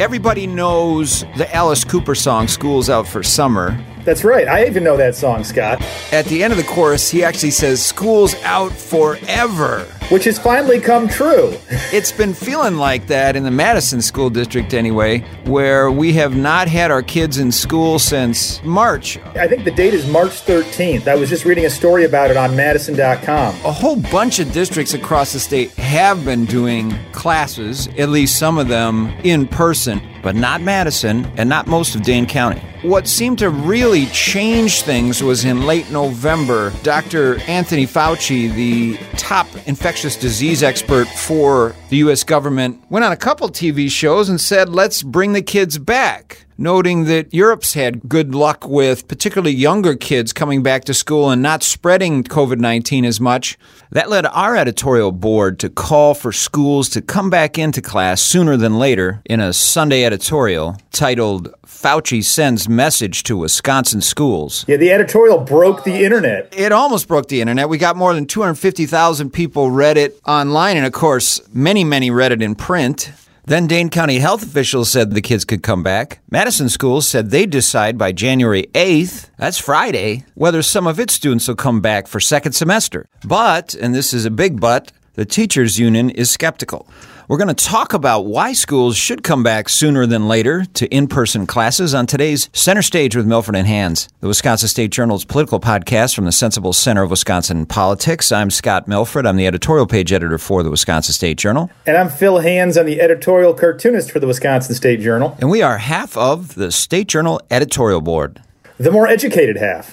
Everybody 0.00 0.46
knows 0.46 1.24
the 1.36 1.52
Alice 1.52 1.82
Cooper 1.82 2.14
song, 2.14 2.46
School's 2.46 2.88
Out 2.88 3.08
for 3.08 3.24
Summer. 3.24 3.76
That's 4.08 4.24
right. 4.24 4.48
I 4.48 4.64
even 4.64 4.84
know 4.84 4.96
that 4.96 5.14
song, 5.14 5.44
Scott. 5.44 5.82
At 6.12 6.24
the 6.24 6.42
end 6.42 6.50
of 6.50 6.56
the 6.56 6.64
chorus, 6.64 7.10
he 7.10 7.22
actually 7.22 7.50
says, 7.50 7.84
School's 7.84 8.34
out 8.36 8.72
forever. 8.72 9.80
Which 10.08 10.24
has 10.24 10.38
finally 10.38 10.80
come 10.80 11.08
true. 11.08 11.54
it's 11.92 12.10
been 12.10 12.32
feeling 12.32 12.76
like 12.76 13.08
that 13.08 13.36
in 13.36 13.42
the 13.42 13.50
Madison 13.50 14.00
School 14.00 14.30
District, 14.30 14.72
anyway, 14.72 15.18
where 15.44 15.90
we 15.90 16.14
have 16.14 16.34
not 16.34 16.68
had 16.68 16.90
our 16.90 17.02
kids 17.02 17.36
in 17.36 17.52
school 17.52 17.98
since 17.98 18.64
March. 18.64 19.18
I 19.36 19.46
think 19.46 19.64
the 19.64 19.70
date 19.70 19.92
is 19.92 20.10
March 20.10 20.30
13th. 20.30 21.06
I 21.06 21.14
was 21.14 21.28
just 21.28 21.44
reading 21.44 21.66
a 21.66 21.70
story 21.70 22.06
about 22.06 22.30
it 22.30 22.38
on 22.38 22.56
Madison.com. 22.56 23.56
A 23.56 23.72
whole 23.72 23.96
bunch 23.96 24.38
of 24.38 24.50
districts 24.52 24.94
across 24.94 25.34
the 25.34 25.40
state 25.40 25.70
have 25.72 26.24
been 26.24 26.46
doing 26.46 26.94
classes, 27.12 27.88
at 27.98 28.08
least 28.08 28.38
some 28.38 28.56
of 28.56 28.68
them 28.68 29.08
in 29.22 29.46
person, 29.46 30.00
but 30.22 30.34
not 30.34 30.60
Madison 30.60 31.24
and 31.36 31.48
not 31.48 31.66
most 31.66 31.94
of 31.94 32.02
Dane 32.02 32.26
County. 32.26 32.60
What 32.82 33.06
seemed 33.08 33.38
to 33.40 33.50
really 33.50 34.06
change 34.06 34.82
things 34.82 35.22
was 35.22 35.44
in 35.44 35.66
late 35.66 35.90
November, 35.90 36.72
Dr. 36.82 37.40
Anthony 37.42 37.86
Fauci, 37.86 38.54
the 38.54 38.96
top 39.16 39.46
infectious 39.66 40.16
disease 40.16 40.62
expert 40.62 41.08
for 41.08 41.74
the 41.88 41.96
U.S. 41.98 42.24
government, 42.24 42.80
went 42.90 43.04
on 43.04 43.12
a 43.12 43.16
couple 43.16 43.48
TV 43.48 43.90
shows 43.90 44.28
and 44.28 44.40
said, 44.40 44.68
let's 44.68 45.02
bring 45.02 45.32
the 45.32 45.42
kids 45.42 45.78
back 45.78 46.46
noting 46.58 47.04
that 47.04 47.32
Europe's 47.32 47.74
had 47.74 48.08
good 48.08 48.34
luck 48.34 48.66
with 48.68 49.06
particularly 49.06 49.54
younger 49.54 49.94
kids 49.94 50.32
coming 50.32 50.62
back 50.62 50.84
to 50.84 50.92
school 50.92 51.30
and 51.30 51.40
not 51.40 51.62
spreading 51.62 52.24
COVID 52.24 52.58
19 52.58 53.04
as 53.04 53.20
much. 53.20 53.56
That 53.90 54.10
led 54.10 54.26
our 54.26 54.56
editorial 54.56 55.12
board 55.12 55.58
to 55.60 55.70
call 55.70 56.14
for 56.14 56.32
schools 56.32 56.88
to 56.90 57.00
come 57.00 57.30
back 57.30 57.56
into 57.56 57.80
class 57.80 58.20
sooner 58.20 58.56
than 58.56 58.78
later 58.78 59.22
in 59.24 59.40
a 59.40 59.52
Sunday 59.52 60.04
editorial 60.04 60.76
titled 60.90 61.54
Fauci 61.64 62.24
Sends 62.24 62.68
Message 62.68 63.22
to 63.22 63.36
Wisconsin 63.36 64.00
Schools. 64.00 64.64
Yeah, 64.66 64.78
the 64.78 64.90
editorial 64.90 65.38
broke 65.38 65.84
the 65.84 66.04
internet. 66.04 66.52
It 66.56 66.72
almost 66.72 67.06
broke 67.06 67.28
the 67.28 67.40
internet. 67.40 67.68
We 67.68 67.78
got 67.78 67.96
more 67.96 68.12
than 68.12 68.26
250,000 68.26 69.30
people 69.30 69.70
read 69.70 69.96
it 69.96 70.18
online, 70.26 70.76
and 70.76 70.84
of 70.84 70.92
course, 70.92 71.40
many, 71.52 71.84
many 71.84 72.10
read 72.10 72.32
it 72.32 72.42
in 72.42 72.56
print. 72.56 73.12
Then 73.48 73.66
Dane 73.66 73.88
County 73.88 74.18
health 74.18 74.42
officials 74.42 74.90
said 74.90 75.12
the 75.12 75.22
kids 75.22 75.46
could 75.46 75.62
come 75.62 75.82
back. 75.82 76.20
Madison 76.30 76.68
schools 76.68 77.08
said 77.08 77.30
they'd 77.30 77.48
decide 77.48 77.96
by 77.96 78.12
January 78.12 78.66
8th, 78.74 79.30
that's 79.38 79.56
Friday, 79.56 80.26
whether 80.34 80.60
some 80.60 80.86
of 80.86 81.00
its 81.00 81.14
students 81.14 81.48
will 81.48 81.54
come 81.54 81.80
back 81.80 82.08
for 82.08 82.20
second 82.20 82.52
semester. 82.52 83.08
But, 83.24 83.72
and 83.74 83.94
this 83.94 84.12
is 84.12 84.26
a 84.26 84.30
big 84.30 84.60
but, 84.60 84.92
the 85.18 85.24
teachers 85.24 85.80
union 85.80 86.10
is 86.10 86.30
skeptical. 86.30 86.86
We're 87.26 87.38
going 87.38 87.52
to 87.52 87.64
talk 87.64 87.92
about 87.92 88.20
why 88.20 88.52
schools 88.52 88.96
should 88.96 89.24
come 89.24 89.42
back 89.42 89.68
sooner 89.68 90.06
than 90.06 90.28
later 90.28 90.64
to 90.74 90.86
in 90.94 91.08
person 91.08 91.44
classes 91.44 91.92
on 91.92 92.06
today's 92.06 92.48
Center 92.52 92.82
Stage 92.82 93.16
with 93.16 93.26
Milfred 93.26 93.56
and 93.56 93.66
Hands, 93.66 94.08
the 94.20 94.28
Wisconsin 94.28 94.68
State 94.68 94.92
Journal's 94.92 95.24
political 95.24 95.58
podcast 95.58 96.14
from 96.14 96.24
the 96.24 96.30
Sensible 96.30 96.72
Center 96.72 97.02
of 97.02 97.10
Wisconsin 97.10 97.66
Politics. 97.66 98.30
I'm 98.30 98.48
Scott 98.48 98.86
Milfred. 98.86 99.26
I'm 99.26 99.34
the 99.34 99.48
editorial 99.48 99.88
page 99.88 100.12
editor 100.12 100.38
for 100.38 100.62
the 100.62 100.70
Wisconsin 100.70 101.12
State 101.12 101.36
Journal. 101.36 101.68
And 101.84 101.96
I'm 101.96 102.10
Phil 102.10 102.38
Hands. 102.38 102.76
I'm 102.76 102.86
the 102.86 103.00
editorial 103.00 103.54
cartoonist 103.54 104.12
for 104.12 104.20
the 104.20 104.28
Wisconsin 104.28 104.76
State 104.76 105.00
Journal. 105.00 105.36
And 105.40 105.50
we 105.50 105.62
are 105.62 105.78
half 105.78 106.16
of 106.16 106.54
the 106.54 106.70
State 106.70 107.08
Journal 107.08 107.40
editorial 107.50 108.02
board. 108.02 108.40
The 108.78 108.92
more 108.92 109.08
educated 109.08 109.56
half. 109.56 109.92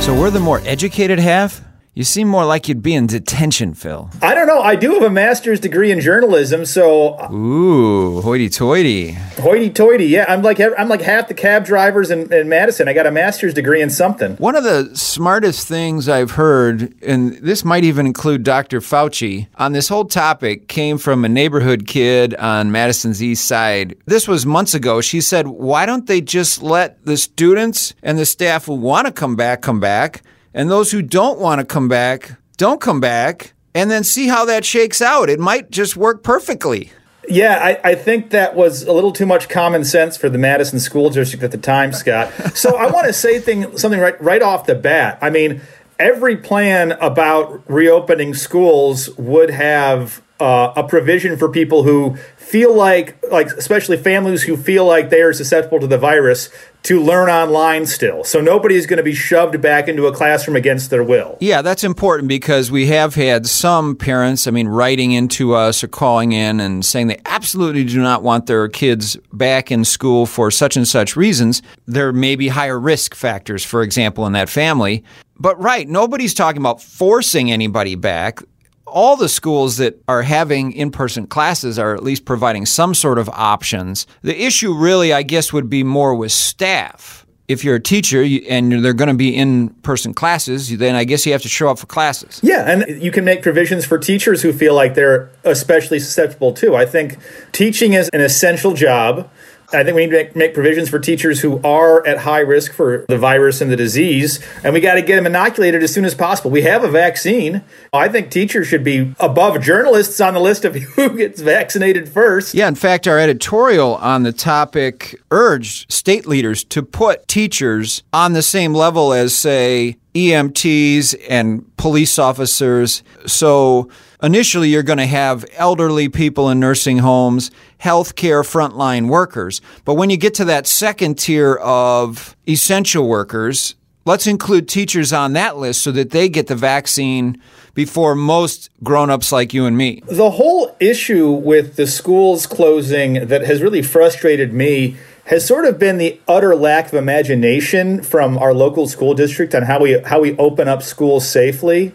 So 0.00 0.18
we're 0.18 0.30
the 0.30 0.40
more 0.40 0.62
educated 0.64 1.18
half? 1.18 1.60
You 2.00 2.04
seem 2.04 2.28
more 2.28 2.46
like 2.46 2.66
you'd 2.66 2.82
be 2.82 2.94
in 2.94 3.08
detention, 3.08 3.74
Phil. 3.74 4.08
I 4.22 4.34
don't 4.34 4.46
know. 4.46 4.62
I 4.62 4.74
do 4.74 4.94
have 4.94 5.02
a 5.02 5.10
master's 5.10 5.60
degree 5.60 5.90
in 5.90 6.00
journalism, 6.00 6.64
so 6.64 7.30
ooh, 7.30 8.22
hoity-toity. 8.22 9.10
Hoity-toity. 9.10 10.06
Yeah, 10.06 10.24
I'm 10.26 10.40
like 10.40 10.58
I'm 10.60 10.88
like 10.88 11.02
half 11.02 11.28
the 11.28 11.34
cab 11.34 11.66
drivers 11.66 12.10
in, 12.10 12.32
in 12.32 12.48
Madison. 12.48 12.88
I 12.88 12.94
got 12.94 13.06
a 13.06 13.10
master's 13.10 13.52
degree 13.52 13.82
in 13.82 13.90
something. 13.90 14.36
One 14.36 14.56
of 14.56 14.64
the 14.64 14.96
smartest 14.96 15.68
things 15.68 16.08
I've 16.08 16.30
heard, 16.30 16.94
and 17.02 17.34
this 17.34 17.66
might 17.66 17.84
even 17.84 18.06
include 18.06 18.44
Dr. 18.44 18.80
Fauci, 18.80 19.48
on 19.56 19.72
this 19.72 19.88
whole 19.88 20.06
topic 20.06 20.68
came 20.68 20.96
from 20.96 21.22
a 21.22 21.28
neighborhood 21.28 21.86
kid 21.86 22.34
on 22.36 22.72
Madison's 22.72 23.22
east 23.22 23.44
side. 23.44 23.94
This 24.06 24.26
was 24.26 24.46
months 24.46 24.72
ago. 24.72 25.02
She 25.02 25.20
said, 25.20 25.48
"Why 25.48 25.84
don't 25.84 26.06
they 26.06 26.22
just 26.22 26.62
let 26.62 27.04
the 27.04 27.18
students 27.18 27.92
and 28.02 28.18
the 28.18 28.24
staff 28.24 28.64
who 28.64 28.72
want 28.72 29.06
to 29.06 29.12
come 29.12 29.36
back 29.36 29.60
come 29.60 29.80
back?" 29.80 30.22
And 30.54 30.70
those 30.70 30.90
who 30.92 31.02
don't 31.02 31.38
want 31.38 31.60
to 31.60 31.64
come 31.64 31.88
back 31.88 32.36
don't 32.56 32.80
come 32.80 33.00
back 33.00 33.54
and 33.74 33.90
then 33.90 34.04
see 34.04 34.28
how 34.28 34.44
that 34.44 34.64
shakes 34.64 35.00
out. 35.00 35.30
It 35.30 35.40
might 35.40 35.70
just 35.70 35.96
work 35.96 36.22
perfectly. 36.22 36.92
Yeah, 37.28 37.58
I, 37.62 37.90
I, 37.90 37.94
think 37.94 38.30
that 38.30 38.56
was 38.56 38.82
a 38.82 38.92
little 38.92 39.12
too 39.12 39.24
much 39.24 39.48
common 39.48 39.84
sense 39.84 40.16
for 40.16 40.28
the 40.28 40.38
Madison 40.38 40.80
School 40.80 41.10
District 41.10 41.44
at 41.44 41.52
the 41.52 41.58
time, 41.58 41.92
Scott. 41.92 42.32
So 42.54 42.76
I 42.76 42.90
want 42.90 43.06
to 43.06 43.12
say 43.12 43.38
thing, 43.38 43.78
something 43.78 44.00
right, 44.00 44.20
right 44.20 44.42
off 44.42 44.66
the 44.66 44.74
bat. 44.74 45.18
I 45.22 45.30
mean, 45.30 45.60
every 45.98 46.36
plan 46.36 46.92
about 46.92 47.62
reopening 47.70 48.34
schools 48.34 49.10
would 49.16 49.50
have 49.50 50.22
uh, 50.40 50.72
a 50.76 50.84
provision 50.84 51.36
for 51.36 51.48
people 51.48 51.82
who 51.82 52.16
feel 52.36 52.74
like 52.74 53.16
like 53.30 53.46
especially 53.48 53.96
families 53.96 54.42
who 54.42 54.56
feel 54.56 54.84
like 54.84 55.10
they 55.10 55.22
are 55.22 55.32
susceptible 55.32 55.78
to 55.78 55.86
the 55.86 55.98
virus 55.98 56.48
to 56.82 57.00
learn 57.00 57.28
online 57.28 57.86
still. 57.86 58.24
So 58.24 58.40
nobody's 58.40 58.86
going 58.86 58.96
to 58.96 59.02
be 59.02 59.14
shoved 59.14 59.60
back 59.60 59.86
into 59.86 60.06
a 60.06 60.12
classroom 60.12 60.56
against 60.56 60.90
their 60.90 61.04
will. 61.04 61.36
Yeah, 61.40 61.62
that's 61.62 61.84
important 61.84 62.28
because 62.28 62.70
we 62.70 62.86
have 62.86 63.14
had 63.14 63.46
some 63.46 63.94
parents, 63.96 64.46
I 64.46 64.50
mean, 64.50 64.66
writing 64.66 65.12
into 65.12 65.54
us 65.54 65.84
or 65.84 65.88
calling 65.88 66.32
in 66.32 66.58
and 66.58 66.84
saying 66.84 67.08
they 67.08 67.20
absolutely 67.26 67.84
do 67.84 68.00
not 68.00 68.22
want 68.22 68.46
their 68.46 68.66
kids 68.68 69.16
back 69.32 69.70
in 69.70 69.84
school 69.84 70.24
for 70.24 70.50
such 70.50 70.76
and 70.76 70.88
such 70.88 71.16
reasons. 71.16 71.60
There 71.86 72.12
may 72.12 72.34
be 72.34 72.48
higher 72.48 72.80
risk 72.80 73.14
factors, 73.14 73.64
for 73.64 73.82
example, 73.82 74.26
in 74.26 74.32
that 74.32 74.48
family. 74.48 75.04
But 75.38 75.60
right, 75.60 75.86
nobody's 75.86 76.34
talking 76.34 76.60
about 76.60 76.82
forcing 76.82 77.52
anybody 77.52 77.94
back 77.94 78.42
all 78.90 79.16
the 79.16 79.28
schools 79.28 79.76
that 79.78 80.02
are 80.08 80.22
having 80.22 80.72
in 80.72 80.90
person 80.90 81.26
classes 81.26 81.78
are 81.78 81.94
at 81.94 82.02
least 82.02 82.24
providing 82.24 82.66
some 82.66 82.94
sort 82.94 83.18
of 83.18 83.28
options. 83.30 84.06
The 84.22 84.44
issue, 84.44 84.74
really, 84.74 85.12
I 85.12 85.22
guess, 85.22 85.52
would 85.52 85.70
be 85.70 85.82
more 85.84 86.14
with 86.14 86.32
staff. 86.32 87.26
If 87.48 87.64
you're 87.64 87.74
a 87.74 87.80
teacher 87.80 88.24
and 88.48 88.84
they're 88.84 88.92
going 88.92 89.08
to 89.08 89.14
be 89.14 89.34
in 89.34 89.70
person 89.82 90.14
classes, 90.14 90.78
then 90.78 90.94
I 90.94 91.02
guess 91.02 91.26
you 91.26 91.32
have 91.32 91.42
to 91.42 91.48
show 91.48 91.68
up 91.68 91.80
for 91.80 91.86
classes. 91.86 92.38
Yeah, 92.44 92.70
and 92.70 93.02
you 93.02 93.10
can 93.10 93.24
make 93.24 93.42
provisions 93.42 93.84
for 93.84 93.98
teachers 93.98 94.40
who 94.40 94.52
feel 94.52 94.74
like 94.74 94.94
they're 94.94 95.30
especially 95.42 95.98
susceptible 95.98 96.52
too. 96.52 96.76
I 96.76 96.86
think 96.86 97.18
teaching 97.50 97.94
is 97.94 98.08
an 98.12 98.20
essential 98.20 98.74
job. 98.74 99.28
I 99.72 99.84
think 99.84 99.94
we 99.94 100.06
need 100.06 100.32
to 100.32 100.38
make, 100.38 100.54
provisions 100.54 100.88
for 100.88 100.98
teachers 100.98 101.40
who 101.40 101.60
are 101.62 102.04
at 102.06 102.18
high 102.18 102.40
risk 102.40 102.72
for 102.72 103.04
the 103.08 103.16
virus 103.16 103.60
and 103.60 103.70
the 103.70 103.76
disease, 103.76 104.40
and 104.64 104.74
we 104.74 104.80
got 104.80 104.94
to 104.94 105.02
get 105.02 105.16
them 105.16 105.26
inoculated 105.26 105.82
as 105.82 105.92
soon 105.92 106.04
as 106.04 106.14
possible. 106.14 106.50
We 106.50 106.62
have 106.62 106.82
a 106.82 106.90
vaccine. 106.90 107.62
I 107.92 108.08
think 108.08 108.30
teachers 108.30 108.66
should 108.66 108.82
be 108.82 109.14
above 109.20 109.62
journalists 109.62 110.20
on 110.20 110.34
the 110.34 110.40
list 110.40 110.64
of 110.64 110.74
who 110.96 111.16
gets 111.16 111.40
vaccinated 111.40 112.08
first. 112.08 112.54
Yeah, 112.54 112.68
in 112.68 112.74
fact, 112.74 113.06
our 113.06 113.18
editorial 113.18 113.94
on 113.96 114.24
the 114.24 114.32
topic 114.32 115.20
urged 115.30 115.90
state 115.90 116.26
leaders 116.26 116.64
to 116.64 116.82
put 116.82 117.28
teachers 117.28 118.02
on 118.12 118.32
the 118.32 118.42
same 118.42 118.74
level 118.74 119.12
as, 119.12 119.34
say, 119.34 119.96
EMTs 120.14 121.14
and 121.28 121.76
police 121.76 122.18
officers. 122.18 123.02
So 123.26 123.88
initially, 124.22 124.68
you're 124.68 124.82
going 124.82 124.98
to 124.98 125.06
have 125.06 125.44
elderly 125.54 126.08
people 126.08 126.50
in 126.50 126.60
nursing 126.60 126.98
homes, 126.98 127.50
healthcare 127.80 128.44
frontline 128.44 129.08
workers. 129.08 129.60
But 129.84 129.94
when 129.94 130.10
you 130.10 130.16
get 130.16 130.34
to 130.34 130.44
that 130.46 130.66
second 130.66 131.18
tier 131.18 131.54
of 131.56 132.36
essential 132.48 133.08
workers, 133.08 133.74
let's 134.04 134.26
include 134.26 134.68
teachers 134.68 135.12
on 135.12 135.32
that 135.34 135.56
list 135.56 135.82
so 135.82 135.92
that 135.92 136.10
they 136.10 136.28
get 136.28 136.46
the 136.46 136.56
vaccine 136.56 137.40
before 137.74 138.14
most 138.14 138.70
grown-ups 138.82 139.32
like 139.32 139.54
you 139.54 139.66
and 139.66 139.76
me. 139.76 140.02
The 140.08 140.32
whole 140.32 140.76
issue 140.80 141.30
with 141.30 141.76
the 141.76 141.86
schools 141.86 142.46
closing 142.46 143.28
that 143.28 143.42
has 143.42 143.62
really 143.62 143.82
frustrated 143.82 144.52
me 144.52 144.96
has 145.26 145.46
sort 145.46 145.64
of 145.64 145.78
been 145.78 145.98
the 145.98 146.20
utter 146.26 146.56
lack 146.56 146.88
of 146.88 146.94
imagination 146.94 148.02
from 148.02 148.36
our 148.36 148.52
local 148.52 148.88
school 148.88 149.14
district 149.14 149.54
on 149.54 149.62
how 149.62 149.78
we 149.80 150.00
how 150.00 150.20
we 150.20 150.36
open 150.38 150.66
up 150.66 150.82
schools 150.82 151.28
safely. 151.28 151.94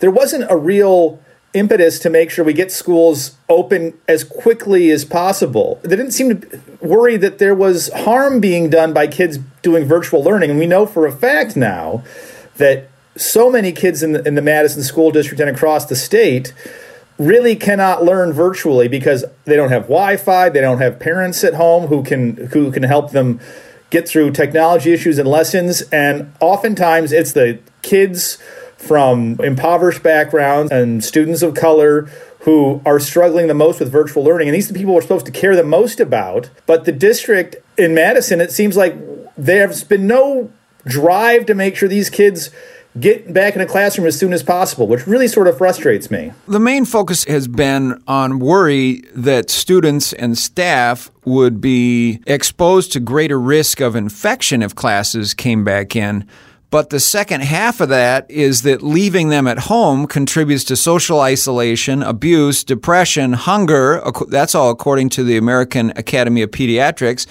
There 0.00 0.10
wasn't 0.10 0.50
a 0.50 0.56
real 0.56 1.20
impetus 1.56 1.98
to 2.00 2.10
make 2.10 2.30
sure 2.30 2.44
we 2.44 2.52
get 2.52 2.70
schools 2.70 3.36
open 3.48 3.98
as 4.06 4.22
quickly 4.22 4.90
as 4.90 5.04
possible. 5.04 5.80
They 5.82 5.96
didn't 5.96 6.12
seem 6.12 6.40
to 6.40 6.60
worry 6.80 7.16
that 7.16 7.38
there 7.38 7.54
was 7.54 7.90
harm 7.92 8.40
being 8.40 8.68
done 8.70 8.92
by 8.92 9.06
kids 9.06 9.38
doing 9.62 9.84
virtual 9.84 10.22
learning, 10.22 10.50
and 10.50 10.58
we 10.58 10.66
know 10.66 10.86
for 10.86 11.06
a 11.06 11.12
fact 11.12 11.56
now 11.56 12.04
that 12.56 12.88
so 13.16 13.50
many 13.50 13.72
kids 13.72 14.02
in 14.02 14.12
the, 14.12 14.26
in 14.26 14.34
the 14.34 14.42
Madison 14.42 14.82
School 14.82 15.10
District 15.10 15.40
and 15.40 15.48
across 15.48 15.86
the 15.86 15.96
state 15.96 16.52
really 17.18 17.56
cannot 17.56 18.04
learn 18.04 18.32
virtually 18.32 18.88
because 18.88 19.24
they 19.46 19.56
don't 19.56 19.70
have 19.70 19.84
Wi-Fi, 19.84 20.50
they 20.50 20.60
don't 20.60 20.78
have 20.78 20.98
parents 20.98 21.42
at 21.44 21.54
home 21.54 21.86
who 21.86 22.02
can 22.02 22.36
who 22.48 22.70
can 22.70 22.82
help 22.82 23.12
them 23.12 23.40
get 23.90 24.08
through 24.08 24.32
technology 24.32 24.92
issues 24.92 25.18
and 25.18 25.28
lessons. 25.28 25.82
And 25.92 26.32
oftentimes 26.40 27.12
it's 27.12 27.32
the 27.32 27.58
kids 27.82 28.38
from 28.76 29.38
impoverished 29.40 30.02
backgrounds 30.02 30.70
and 30.70 31.02
students 31.02 31.42
of 31.42 31.54
color 31.54 32.08
who 32.40 32.80
are 32.86 33.00
struggling 33.00 33.48
the 33.48 33.54
most 33.54 33.80
with 33.80 33.90
virtual 33.90 34.22
learning. 34.22 34.48
And 34.48 34.54
these 34.54 34.70
are 34.70 34.72
the 34.72 34.78
people 34.78 34.94
we're 34.94 35.02
supposed 35.02 35.26
to 35.26 35.32
care 35.32 35.56
the 35.56 35.64
most 35.64 35.98
about. 35.98 36.50
But 36.66 36.84
the 36.84 36.92
district 36.92 37.56
in 37.76 37.94
Madison, 37.94 38.40
it 38.40 38.52
seems 38.52 38.76
like 38.76 38.94
there's 39.36 39.82
been 39.82 40.06
no 40.06 40.52
drive 40.84 41.46
to 41.46 41.54
make 41.54 41.76
sure 41.76 41.88
these 41.88 42.10
kids 42.10 42.50
get 42.98 43.32
back 43.32 43.54
in 43.54 43.60
a 43.60 43.66
classroom 43.66 44.06
as 44.06 44.18
soon 44.18 44.32
as 44.32 44.42
possible, 44.42 44.86
which 44.86 45.06
really 45.06 45.28
sort 45.28 45.48
of 45.48 45.58
frustrates 45.58 46.10
me. 46.10 46.32
The 46.48 46.60
main 46.60 46.84
focus 46.84 47.24
has 47.24 47.48
been 47.48 48.02
on 48.06 48.38
worry 48.38 49.02
that 49.14 49.50
students 49.50 50.12
and 50.12 50.38
staff 50.38 51.10
would 51.24 51.60
be 51.60 52.22
exposed 52.26 52.92
to 52.92 53.00
greater 53.00 53.38
risk 53.38 53.80
of 53.80 53.96
infection 53.96 54.62
if 54.62 54.74
classes 54.74 55.34
came 55.34 55.64
back 55.64 55.94
in. 55.94 56.26
But 56.76 56.90
the 56.90 57.00
second 57.00 57.40
half 57.40 57.80
of 57.80 57.88
that 57.88 58.30
is 58.30 58.60
that 58.60 58.82
leaving 58.82 59.30
them 59.30 59.46
at 59.46 59.60
home 59.60 60.06
contributes 60.06 60.62
to 60.64 60.76
social 60.76 61.22
isolation, 61.22 62.02
abuse, 62.02 62.62
depression, 62.64 63.32
hunger. 63.32 64.02
That's 64.28 64.54
all 64.54 64.68
according 64.68 65.08
to 65.16 65.24
the 65.24 65.38
American 65.38 65.94
Academy 65.96 66.42
of 66.42 66.50
Pediatrics. 66.50 67.26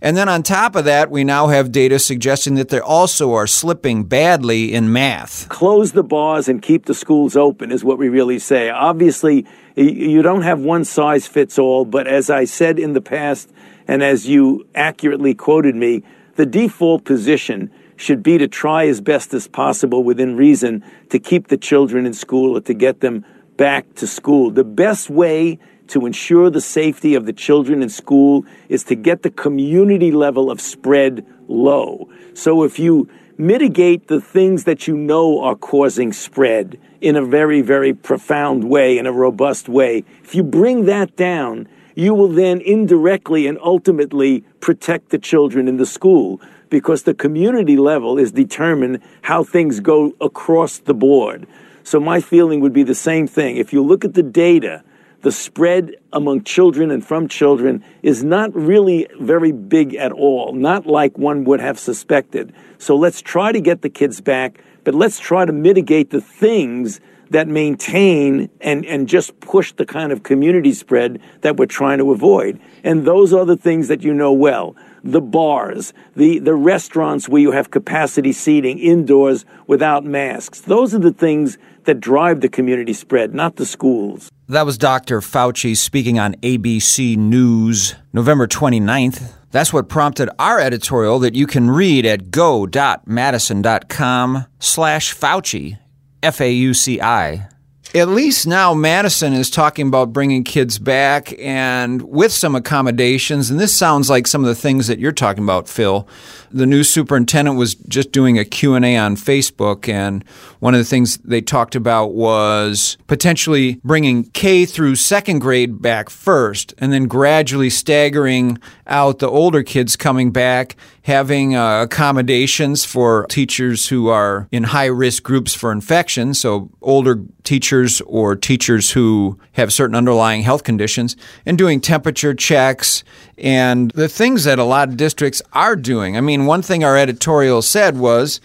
And 0.00 0.16
then 0.16 0.30
on 0.30 0.42
top 0.42 0.74
of 0.76 0.86
that, 0.86 1.10
we 1.10 1.24
now 1.24 1.48
have 1.48 1.72
data 1.72 1.98
suggesting 1.98 2.54
that 2.54 2.70
they 2.70 2.80
also 2.80 3.34
are 3.34 3.46
slipping 3.46 4.04
badly 4.04 4.72
in 4.72 4.90
math. 4.90 5.46
Close 5.50 5.92
the 5.92 6.02
bars 6.02 6.48
and 6.48 6.62
keep 6.62 6.86
the 6.86 6.94
schools 6.94 7.36
open 7.36 7.72
is 7.72 7.84
what 7.84 7.98
we 7.98 8.08
really 8.08 8.38
say. 8.38 8.70
Obviously, 8.70 9.44
you 9.74 10.22
don't 10.22 10.40
have 10.40 10.60
one 10.60 10.86
size 10.86 11.26
fits 11.26 11.58
all, 11.58 11.84
but 11.84 12.06
as 12.06 12.30
I 12.30 12.46
said 12.46 12.78
in 12.78 12.94
the 12.94 13.02
past, 13.02 13.52
and 13.86 14.02
as 14.02 14.26
you 14.26 14.66
accurately 14.74 15.34
quoted 15.34 15.76
me, 15.76 16.02
the 16.36 16.46
default 16.46 17.04
position 17.04 17.70
should 17.96 18.22
be 18.22 18.38
to 18.38 18.46
try 18.46 18.86
as 18.86 19.00
best 19.00 19.34
as 19.34 19.48
possible 19.48 20.04
within 20.04 20.36
reason 20.36 20.84
to 21.10 21.18
keep 21.18 21.48
the 21.48 21.56
children 21.56 22.06
in 22.06 22.12
school 22.12 22.56
or 22.56 22.60
to 22.60 22.74
get 22.74 23.00
them 23.00 23.24
back 23.56 23.94
to 23.94 24.06
school. 24.06 24.50
The 24.50 24.64
best 24.64 25.08
way 25.10 25.58
to 25.88 26.06
ensure 26.06 26.50
the 26.50 26.60
safety 26.60 27.14
of 27.14 27.26
the 27.26 27.32
children 27.32 27.82
in 27.82 27.88
school 27.88 28.44
is 28.68 28.84
to 28.84 28.94
get 28.94 29.22
the 29.22 29.30
community 29.30 30.10
level 30.10 30.50
of 30.50 30.60
spread 30.60 31.24
low. 31.48 32.08
So 32.34 32.64
if 32.64 32.78
you 32.78 33.08
mitigate 33.38 34.08
the 34.08 34.20
things 34.20 34.64
that 34.64 34.88
you 34.88 34.96
know 34.96 35.42
are 35.42 35.54
causing 35.54 36.12
spread 36.12 36.78
in 37.00 37.16
a 37.16 37.24
very, 37.24 37.60
very 37.60 37.92
profound 37.92 38.64
way, 38.64 38.98
in 38.98 39.06
a 39.06 39.12
robust 39.12 39.68
way, 39.68 40.04
if 40.24 40.34
you 40.34 40.42
bring 40.42 40.86
that 40.86 41.16
down, 41.16 41.68
you 41.94 42.12
will 42.14 42.28
then 42.28 42.60
indirectly 42.60 43.46
and 43.46 43.58
ultimately 43.62 44.40
protect 44.60 45.10
the 45.10 45.18
children 45.18 45.68
in 45.68 45.76
the 45.76 45.86
school 45.86 46.40
because 46.68 47.02
the 47.02 47.14
community 47.14 47.76
level 47.76 48.18
is 48.18 48.32
determined 48.32 49.00
how 49.22 49.44
things 49.44 49.80
go 49.80 50.14
across 50.20 50.78
the 50.78 50.94
board. 50.94 51.46
So 51.84 52.00
my 52.00 52.20
feeling 52.20 52.60
would 52.60 52.72
be 52.72 52.82
the 52.82 52.94
same 52.94 53.26
thing. 53.26 53.56
If 53.56 53.72
you 53.72 53.82
look 53.82 54.04
at 54.04 54.14
the 54.14 54.22
data, 54.22 54.82
the 55.22 55.32
spread 55.32 55.96
among 56.12 56.44
children 56.44 56.90
and 56.90 57.04
from 57.04 57.28
children 57.28 57.84
is 58.02 58.22
not 58.22 58.54
really 58.54 59.08
very 59.20 59.52
big 59.52 59.94
at 59.94 60.12
all, 60.12 60.52
not 60.52 60.86
like 60.86 61.16
one 61.18 61.44
would 61.44 61.60
have 61.60 61.78
suspected. 61.78 62.52
So 62.78 62.96
let's 62.96 63.20
try 63.20 63.52
to 63.52 63.60
get 63.60 63.82
the 63.82 63.88
kids 63.88 64.20
back, 64.20 64.62
but 64.84 64.94
let's 64.94 65.18
try 65.18 65.44
to 65.44 65.52
mitigate 65.52 66.10
the 66.10 66.20
things 66.20 67.00
that 67.30 67.48
maintain 67.48 68.50
and, 68.60 68.84
and 68.86 69.08
just 69.08 69.38
push 69.40 69.72
the 69.72 69.86
kind 69.86 70.12
of 70.12 70.22
community 70.22 70.72
spread 70.72 71.20
that 71.40 71.56
we're 71.56 71.66
trying 71.66 71.98
to 71.98 72.12
avoid. 72.12 72.60
And 72.84 73.04
those 73.04 73.32
are 73.32 73.44
the 73.44 73.56
things 73.56 73.88
that 73.88 74.02
you 74.02 74.14
know 74.14 74.32
well. 74.32 74.76
The 75.12 75.20
bars, 75.20 75.92
the, 76.14 76.38
the 76.38 76.54
restaurants 76.54 77.28
where 77.28 77.40
you 77.40 77.52
have 77.52 77.70
capacity 77.70 78.32
seating 78.32 78.78
indoors 78.78 79.44
without 79.66 80.04
masks. 80.04 80.60
Those 80.60 80.94
are 80.94 80.98
the 80.98 81.12
things 81.12 81.58
that 81.84 82.00
drive 82.00 82.40
the 82.40 82.48
community 82.48 82.92
spread, 82.92 83.34
not 83.34 83.56
the 83.56 83.66
schools. 83.66 84.30
That 84.48 84.66
was 84.66 84.78
Dr. 84.78 85.20
Fauci 85.20 85.76
speaking 85.76 86.18
on 86.18 86.34
ABC 86.36 87.16
News 87.16 87.94
November 88.12 88.46
29th. 88.46 89.32
That's 89.50 89.72
what 89.72 89.88
prompted 89.88 90.28
our 90.38 90.60
editorial 90.60 91.18
that 91.20 91.34
you 91.34 91.46
can 91.46 91.70
read 91.70 92.04
at 92.04 92.30
go.madison.com 92.30 94.46
slash 94.58 95.14
Fauci, 95.14 95.78
F-A-U-C-I. 96.22 97.48
At 97.94 98.08
least 98.08 98.46
now 98.46 98.74
Madison 98.74 99.32
is 99.32 99.48
talking 99.48 99.86
about 99.86 100.12
bringing 100.12 100.44
kids 100.44 100.78
back 100.78 101.32
and 101.38 102.02
with 102.02 102.32
some 102.32 102.54
accommodations. 102.54 103.50
And 103.50 103.60
this 103.60 103.74
sounds 103.74 104.10
like 104.10 104.26
some 104.26 104.42
of 104.42 104.48
the 104.48 104.54
things 104.54 104.88
that 104.88 104.98
you're 104.98 105.12
talking 105.12 105.44
about, 105.44 105.68
Phil. 105.68 106.06
The 106.50 106.66
new 106.66 106.82
superintendent 106.82 107.56
was 107.56 107.74
just 107.74 108.12
doing 108.12 108.38
a 108.38 108.44
Q&A 108.44 108.96
on 108.96 109.16
Facebook 109.16 109.88
and 109.88 110.24
one 110.58 110.74
of 110.74 110.78
the 110.78 110.84
things 110.84 111.18
they 111.18 111.40
talked 111.40 111.76
about 111.76 112.14
was 112.14 112.96
potentially 113.06 113.80
bringing 113.84 114.24
K 114.30 114.64
through 114.64 114.96
second 114.96 115.38
grade 115.38 115.80
back 115.80 116.10
first 116.10 116.74
and 116.78 116.92
then 116.92 117.04
gradually 117.06 117.70
staggering 117.70 118.58
out 118.86 119.18
the 119.18 119.28
older 119.28 119.62
kids 119.62 119.96
coming 119.96 120.30
back, 120.30 120.76
having 121.02 121.54
uh, 121.54 121.82
accommodations 121.82 122.84
for 122.84 123.26
teachers 123.28 123.88
who 123.88 124.08
are 124.08 124.48
in 124.50 124.64
high 124.64 124.86
risk 124.86 125.22
groups 125.22 125.54
for 125.54 125.70
infection, 125.70 126.34
so 126.34 126.70
older 126.80 127.22
teachers 127.44 127.75
or 128.06 128.36
teachers 128.36 128.90
who 128.90 129.38
have 129.52 129.72
certain 129.72 129.96
underlying 129.96 130.42
health 130.42 130.64
conditions, 130.64 131.16
and 131.44 131.58
doing 131.58 131.80
temperature 131.80 132.34
checks 132.34 133.04
and 133.38 133.90
the 133.92 134.08
things 134.08 134.44
that 134.44 134.58
a 134.58 134.64
lot 134.64 134.88
of 134.88 134.96
districts 134.96 135.42
are 135.52 135.76
doing. 135.76 136.16
I 136.16 136.20
mean, 136.20 136.46
one 136.46 136.62
thing 136.62 136.84
our 136.84 136.96
editorial 136.96 137.62
said 137.62 137.96
was, 137.98 138.40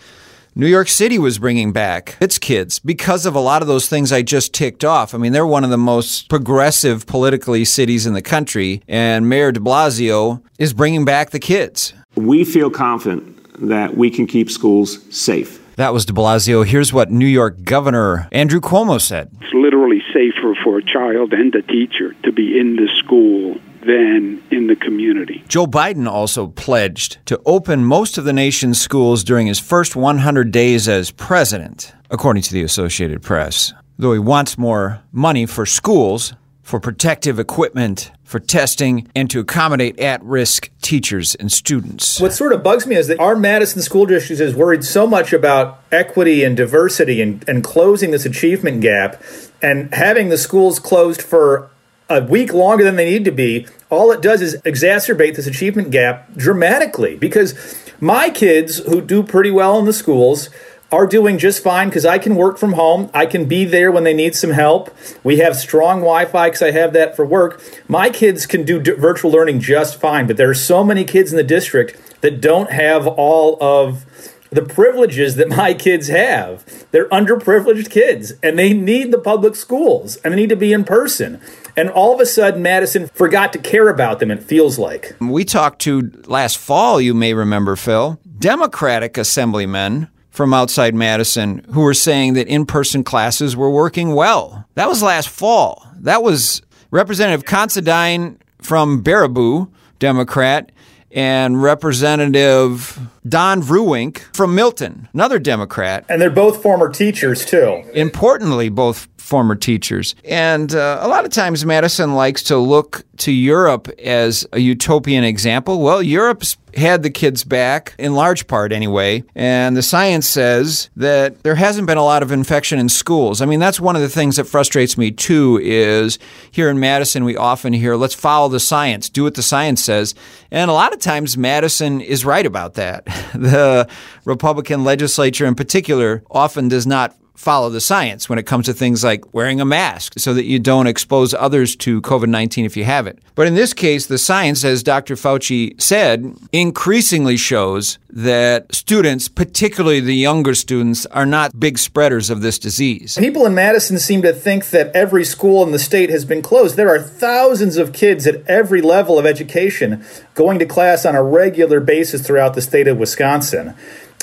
New 0.54 0.68
York 0.68 0.90
City 0.90 1.18
was 1.18 1.40
bringing 1.40 1.72
back 1.72 2.18
its 2.20 2.38
kids 2.38 2.80
because 2.80 3.26
of 3.26 3.36
a 3.36 3.40
lot 3.40 3.62
of 3.62 3.70
those 3.70 3.88
things 3.88 4.12
I 4.12 4.22
just 4.22 4.54
ticked 4.54 4.84
off. 4.84 5.16
I 5.16 5.18
mean, 5.18 5.32
they're 5.32 5.48
one 5.48 5.64
of 5.64 5.70
the 5.70 5.78
most 5.78 6.28
progressive 6.28 7.08
politically 7.08 7.64
cities 7.64 8.06
in 8.06 8.14
the 8.14 8.22
country, 8.22 8.82
and 8.86 9.30
Mayor 9.30 9.54
de 9.54 9.62
Blasio 9.62 10.42
is 10.60 10.74
bringing 10.74 11.06
back 11.06 11.30
the 11.30 11.40
kids. 11.40 11.94
We 12.16 12.44
feel 12.44 12.70
confident 12.70 13.38
that 13.66 13.96
we 13.96 14.10
can 14.10 14.28
keep 14.28 14.52
schools 14.52 15.00
safe. 15.16 15.61
That 15.82 15.94
was 15.94 16.06
de 16.06 16.14
Blasio. 16.14 16.64
Here's 16.64 16.94
what 16.94 17.10
New 17.10 17.26
York 17.26 17.64
Governor 17.64 18.30
Andrew 18.32 18.60
Cuomo 18.60 19.02
said 19.02 19.32
It's 19.42 19.52
literally 19.52 20.04
safer 20.14 20.54
for 20.64 20.78
a 20.78 20.84
child 20.84 21.34
and 21.34 21.56
a 21.56 21.64
teacher 21.64 22.14
to 22.22 22.32
be 22.32 22.60
in 22.60 22.76
the 22.76 22.88
school 23.00 23.60
than 23.84 24.44
in 24.52 24.68
the 24.68 24.76
community. 24.76 25.44
Joe 25.48 25.66
Biden 25.66 26.08
also 26.08 26.46
pledged 26.46 27.18
to 27.26 27.42
open 27.48 27.84
most 27.84 28.20
of 28.20 28.26
the 28.26 28.32
nation's 28.32 28.80
schools 28.80 29.24
during 29.24 29.48
his 29.48 29.58
first 29.58 29.96
100 29.96 30.52
days 30.52 30.88
as 30.88 31.10
president, 31.10 31.96
according 32.12 32.44
to 32.44 32.54
the 32.54 32.62
Associated 32.62 33.24
Press. 33.24 33.74
Though 33.98 34.14
he 34.14 34.20
wants 34.20 34.60
more 34.60 35.02
money 35.12 35.48
for 35.48 35.66
schools, 35.66 36.36
for 36.62 36.80
protective 36.80 37.40
equipment, 37.40 38.12
for 38.32 38.40
testing, 38.40 39.08
and 39.14 39.30
to 39.30 39.42
accommodate 39.42 40.00
at 40.00 40.24
risk 40.24 40.70
teachers 40.82 41.36
and 41.36 41.52
students. 41.52 42.20
What 42.20 42.34
sort 42.34 42.54
of 42.54 42.64
bugs 42.64 42.88
me 42.88 42.96
is 42.96 43.08
that 43.08 43.20
our 43.20 43.36
Madison 43.36 43.82
School 43.82 44.06
District 44.06 44.42
is 44.42 44.56
worried 44.56 44.86
so 44.86 45.06
much 45.06 45.34
about 45.34 45.84
equity 45.92 46.44
and 46.44 46.56
diversity 46.56 47.22
and, 47.22 47.48
and 47.48 47.64
closing 47.64 48.12
this 48.12 48.26
achievement 48.26 48.82
gap 48.82 49.22
and 49.62 49.94
having 49.94 50.30
the 50.30 50.38
schools 50.38 50.80
closed 50.80 51.22
for 51.22 51.70
a 52.10 52.24
week 52.24 52.54
longer 52.54 52.84
than 52.84 52.96
they 52.96 53.10
need 53.10 53.26
to 53.26 53.32
be, 53.32 53.68
all 53.90 54.12
it 54.12 54.22
does 54.22 54.42
is 54.42 54.56
exacerbate 54.62 55.36
this 55.36 55.48
achievement 55.48 55.92
gap 55.92 56.34
dramatically. 56.36 57.16
Because 57.18 57.54
my 58.00 58.30
kids 58.30 58.80
who 58.80 59.02
do 59.02 59.24
pretty 59.24 59.52
well 59.52 59.78
in 59.78 59.86
the 59.86 59.94
schools 59.94 60.50
are 60.92 61.08
doing 61.08 61.38
just 61.38 61.64
fine 61.64 61.90
because 61.90 62.06
I 62.06 62.18
can 62.18 62.36
work 62.36 62.58
from 62.58 62.74
home. 62.74 63.10
I 63.14 63.26
can 63.26 63.46
be 63.46 63.66
there 63.66 63.92
when 63.92 64.04
they 64.04 64.14
need 64.14 64.36
some 64.36 64.52
help. 64.52 64.94
We 65.24 65.38
have 65.38 65.56
strong 65.56 66.00
Wi 66.00 66.26
Fi 66.26 66.48
because 66.48 66.62
I 66.62 66.72
have 66.72 66.94
that 66.94 67.16
for 67.16 67.26
work. 67.26 67.62
My 67.88 68.10
kids 68.10 68.46
can 68.46 68.64
do 68.64 68.80
d- 68.80 68.92
virtual 68.92 69.32
learning 69.32 69.62
just 69.62 70.00
fine, 70.00 70.28
but 70.28 70.38
there 70.38 70.50
are 70.50 70.56
so 70.56 70.84
many 70.84 71.04
kids 71.06 71.32
in 71.32 71.38
the 71.38 71.44
district 71.44 72.22
that 72.22 72.42
don't 72.42 72.72
have 72.72 73.08
all 73.08 73.62
of 73.64 74.06
the 74.50 74.62
privileges 74.62 75.36
that 75.36 75.48
my 75.48 75.74
kids 75.74 76.10
have. 76.10 76.86
They're 76.92 77.08
underprivileged 77.08 77.90
kids 77.90 78.34
and 78.44 78.60
they 78.60 78.74
need 78.74 79.12
the 79.12 79.18
public 79.18 79.56
schools 79.56 80.18
and 80.18 80.34
they 80.34 80.38
need 80.38 80.50
to 80.50 80.58
be 80.58 80.74
in 80.74 80.84
person. 80.84 81.40
And 81.78 81.90
all 81.90 82.14
of 82.14 82.20
a 82.20 82.26
sudden, 82.26 82.62
Madison 82.62 83.08
forgot 83.08 83.54
to 83.54 83.60
care 83.60 83.88
about 83.88 84.20
them, 84.20 84.30
it 84.30 84.44
feels 84.44 84.78
like. 84.78 85.16
We 85.22 85.46
talked 85.46 85.80
to 85.84 86.12
last 86.26 86.58
fall, 86.58 87.00
you 87.00 87.14
may 87.14 87.34
remember, 87.34 87.78
Phil, 87.78 88.20
Democratic 88.40 89.18
assemblymen 89.18 90.10
from 90.32 90.54
outside 90.54 90.96
Madison 90.96 91.64
who 91.74 91.82
were 91.82 91.94
saying 91.94 92.34
that 92.34 92.48
in 92.48 92.66
person 92.66 93.04
classes 93.04 93.56
were 93.56 93.70
working 93.70 94.16
well. 94.16 94.66
That 94.76 94.90
was 94.90 95.04
last 95.04 95.30
fall. 95.30 95.86
That 95.98 96.24
was 96.24 96.62
Representative 96.90 97.46
Considine 97.46 98.40
from 98.62 99.04
Baraboo, 99.04 99.70
Democrat, 100.00 100.72
and 101.12 101.62
Representative 101.62 102.98
Don 103.28 103.62
Vruwink 103.62 104.20
from 104.34 104.56
Milton, 104.56 105.10
another 105.14 105.40
Democrat. 105.40 106.06
And 106.08 106.22
they're 106.22 106.30
both 106.30 106.62
former 106.62 106.90
teachers, 106.90 107.46
too. 107.46 107.84
Importantly, 107.94 108.70
both 108.70 109.11
former 109.22 109.56
teachers. 109.56 110.16
And 110.26 110.74
uh, 110.74 111.00
a 111.02 111.08
lot 111.08 111.26
of 111.26 111.32
times, 111.32 111.66
Madison 111.66 112.16
likes 112.16 112.44
to 112.44 112.58
look 112.58 113.04
to 113.18 113.32
Europe 113.32 113.88
as 114.00 114.48
a 114.52 114.60
utopian 114.60 115.24
example. 115.24 115.80
Well, 115.80 116.02
Europe's 116.02 116.58
had 116.76 117.04
the 117.04 117.10
kids 117.10 117.44
back, 117.44 117.94
in 117.98 118.14
large 118.14 118.48
part 118.48 118.72
anyway, 118.72 119.24
and 119.36 119.76
the 119.76 119.82
science 119.82 120.28
says 120.28 120.90
that 120.96 121.44
there 121.44 121.56
hasn't 121.56 121.88
been 121.88 121.98
a 121.98 122.04
lot 122.04 122.24
of 122.24 122.32
infection 122.32 122.80
in 122.80 122.90
schools. 122.90 123.42
I 123.42 123.46
mean, 123.46 123.60
that's 123.60 123.80
one 123.80 123.96
of 123.96 124.02
the 124.02 124.10
things 124.10 124.38
that 124.38 124.46
frustrates 124.46 124.98
me 124.98 125.12
too 125.12 125.60
is 125.62 126.18
here 126.52 126.70
in 126.70 126.80
Madison 126.80 127.24
we 127.24 127.36
often 127.36 127.74
hear, 127.74 127.96
let's 127.96 128.16
follow 128.16 128.48
the 128.48 128.60
science, 128.60 129.10
do 129.10 129.24
what 129.24 129.36
the 129.36 129.44
science 129.44 129.84
says. 129.84 130.16
And 130.50 130.72
a 130.72 130.74
lot 130.74 130.94
of 130.94 131.00
times 131.00 131.38
Madison 131.38 132.02
is 132.02 132.26
right 132.26 132.46
about 132.46 132.76
that. 132.76 133.08
The 133.42 133.90
Republican 134.26 134.84
legislature 134.84 135.46
in 135.46 135.56
particular 135.56 136.22
often 136.30 136.68
does 136.68 136.86
not 136.86 137.16
follow 137.42 137.70
the 137.70 137.82
science 137.82 138.30
when 138.30 138.38
it 138.38 138.46
comes 138.46 138.68
to 138.68 138.74
things 138.74 139.04
like 139.04 139.34
wearing 139.34 139.60
a 139.60 139.66
mask 139.66 140.14
so 140.18 140.34
that 140.34 140.46
you 140.46 140.60
don't 140.60 140.86
expose 140.86 141.34
others 141.34 141.76
to 141.76 142.00
COVID 142.02 142.30
19 142.30 142.66
if 142.66 142.78
you 142.78 142.84
have 142.84 143.08
it. 143.08 143.20
But 143.34 143.48
in 143.48 143.56
this 143.56 143.74
case, 143.74 144.06
the 144.06 144.20
science, 144.20 144.64
as 144.64 144.84
Dr. 144.84 145.16
Fauci 145.16 145.80
said, 145.82 146.36
increasingly 146.52 147.38
shows 147.38 147.98
that 148.10 148.74
students, 148.74 149.28
particularly 149.28 150.00
the 150.00 150.16
younger 150.16 150.54
students, 150.54 151.06
are 151.08 151.26
not 151.26 151.60
big 151.60 151.80
spreaders 151.80 152.30
of 152.30 152.42
this 152.42 152.60
disease. 152.60 153.18
People 153.18 153.46
in 153.46 153.56
Madison 153.56 153.98
seem 153.98 154.22
to 154.22 154.34
think 154.34 154.70
that 154.70 154.96
every 154.96 155.24
school 155.24 155.64
in 155.64 155.72
the 155.72 155.80
state 155.80 156.10
has 156.10 156.26
been 156.26 156.42
closed. 156.42 156.76
There 156.76 156.90
are 156.90 157.00
thousands 157.00 157.78
of 157.78 157.94
kids 157.94 158.28
at 158.28 158.46
every 158.48 158.82
level 158.82 159.18
of 159.18 159.26
education 159.26 160.06
going 160.36 160.60
to 160.60 160.66
class 160.66 161.06
on 161.06 161.16
a 161.16 161.24
regular 161.24 161.80
basis 161.80 162.26
throughout 162.26 162.54
the 162.54 162.62
state 162.62 162.88
of 162.88 162.98
Wisconsin. 162.98 163.76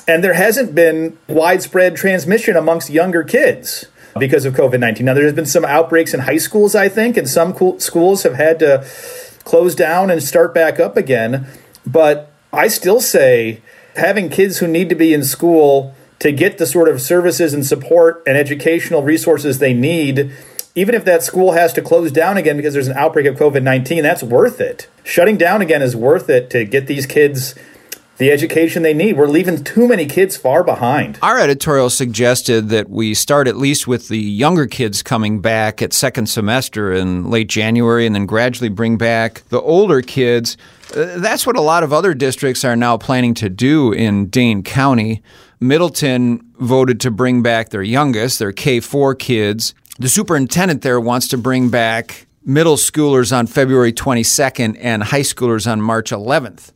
And 0.09 0.25
there 0.25 0.33
hasn't 0.33 0.75
been 0.75 1.19
widespread 1.29 1.95
transmission 1.95 2.57
amongst 2.57 2.89
younger 2.89 3.23
kids 3.23 3.85
because 4.19 4.47
of 4.47 4.55
COVID 4.55 4.81
19. 4.81 5.05
Now, 5.05 5.15
there's 5.15 5.35
been 5.35 5.47
some 5.47 5.67
outbreaks 5.67 6.15
in 6.15 6.21
high 6.21 6.39
schools, 6.39 6.75
I 6.75 6.89
think, 6.89 7.19
and 7.19 7.29
some 7.29 7.55
schools 7.79 8.23
have 8.23 8.35
had 8.35 8.59
to 8.61 8.87
close 9.45 9.75
down 9.75 10.11
and 10.11 10.23
start 10.23 10.55
back 10.55 10.81
up 10.81 10.97
again. 10.97 11.47
But 11.87 12.33
I 12.53 12.69
still 12.69 13.03
say 13.03 13.61
having 13.97 14.31
kids 14.31 14.59
who 14.59 14.67
need 14.67 14.89
to 14.89 14.95
be 14.95 15.13
in 15.13 15.23
school 15.23 15.95
to 16.21 16.33
get 16.33 16.59
the 16.59 16.67
sort 16.67 16.89
of 16.89 17.01
services 17.01 17.53
and 17.53 17.65
support 17.65 18.23
and 18.27 18.37
educational 18.37 19.03
resources 19.03 19.59
they 19.59 19.75
need, 19.75 20.33
even 20.75 20.95
if 20.95 21.05
that 21.05 21.23
school 21.23 21.53
has 21.53 21.73
to 21.75 21.83
close 21.83 22.11
down 22.11 22.37
again 22.37 22.57
because 22.57 22.73
there's 22.73 22.89
an 22.89 22.97
outbreak 22.97 23.27
of 23.27 23.37
COVID 23.37 23.63
19, 23.63 24.03
that's 24.03 24.23
worth 24.23 24.59
it. 24.59 24.89
Shutting 25.05 25.37
down 25.37 25.61
again 25.61 25.83
is 25.83 25.95
worth 25.95 26.31
it 26.31 26.49
to 26.51 26.65
get 26.65 26.87
these 26.87 27.05
kids 27.05 27.55
the 28.19 28.31
education 28.31 28.83
they 28.83 28.93
need. 28.95 29.17
We're 29.17 29.29
leaving 29.29 29.65
too 29.65 29.89
many 29.89 30.05
kids 30.07 30.37
far 30.37 30.63
behind. 30.63 31.19
Our 31.23 31.39
editorial 31.39 31.89
suggested 31.89 32.69
that 32.69 32.91
we 32.91 33.15
start 33.15 33.49
at 33.49 33.57
least 33.57 33.87
with 33.87 34.09
the 34.09 34.19
younger 34.19 34.67
kids 34.67 35.03
coming 35.03 35.41
back 35.41 35.81
at 35.81 35.93
second 35.93 36.27
semester 36.27 36.93
in 36.93 37.31
late 37.31 37.49
January 37.49 38.07
and 38.07 38.15
then 38.15 38.27
gradually 38.27 38.69
bring 38.69 38.99
back 38.99 39.43
the 39.49 39.61
older 39.61 40.03
kids. 40.03 40.57
Uh, 40.95 41.19
that's 41.19 41.47
what 41.47 41.57
a 41.57 41.61
lot 41.61 41.83
of 41.83 41.93
other 41.93 42.13
districts 42.13 42.65
are 42.65 42.77
now 42.77 42.97
planning 42.97 43.35
to 43.35 43.49
do 43.49 43.93
in 43.93 44.27
Dane 44.27 44.63
County. 44.63 45.23
Middleton 45.61 46.45
voted 46.59 47.01
to 47.01 47.11
bring 47.11 47.43
back 47.43 47.71
their 47.71 47.83
youngest, 47.83 48.39
their 48.39 48.53
K 48.53 48.81
4 48.81 49.15
kids. 49.15 49.75
The 49.99 50.09
superintendent 50.09 50.83
there 50.83 51.01
wants 51.01 51.29
to 51.29 51.39
bring 51.39 51.69
back 51.71 52.27
middle 52.45 52.77
schoolers 52.77 53.37
on 53.37 53.47
February 53.47 53.93
22nd 53.93 54.77
and 54.81 55.03
high 55.05 55.21
schoolers 55.21 55.71
on 55.71 55.81
March 55.81 56.11
11th. 56.11 56.73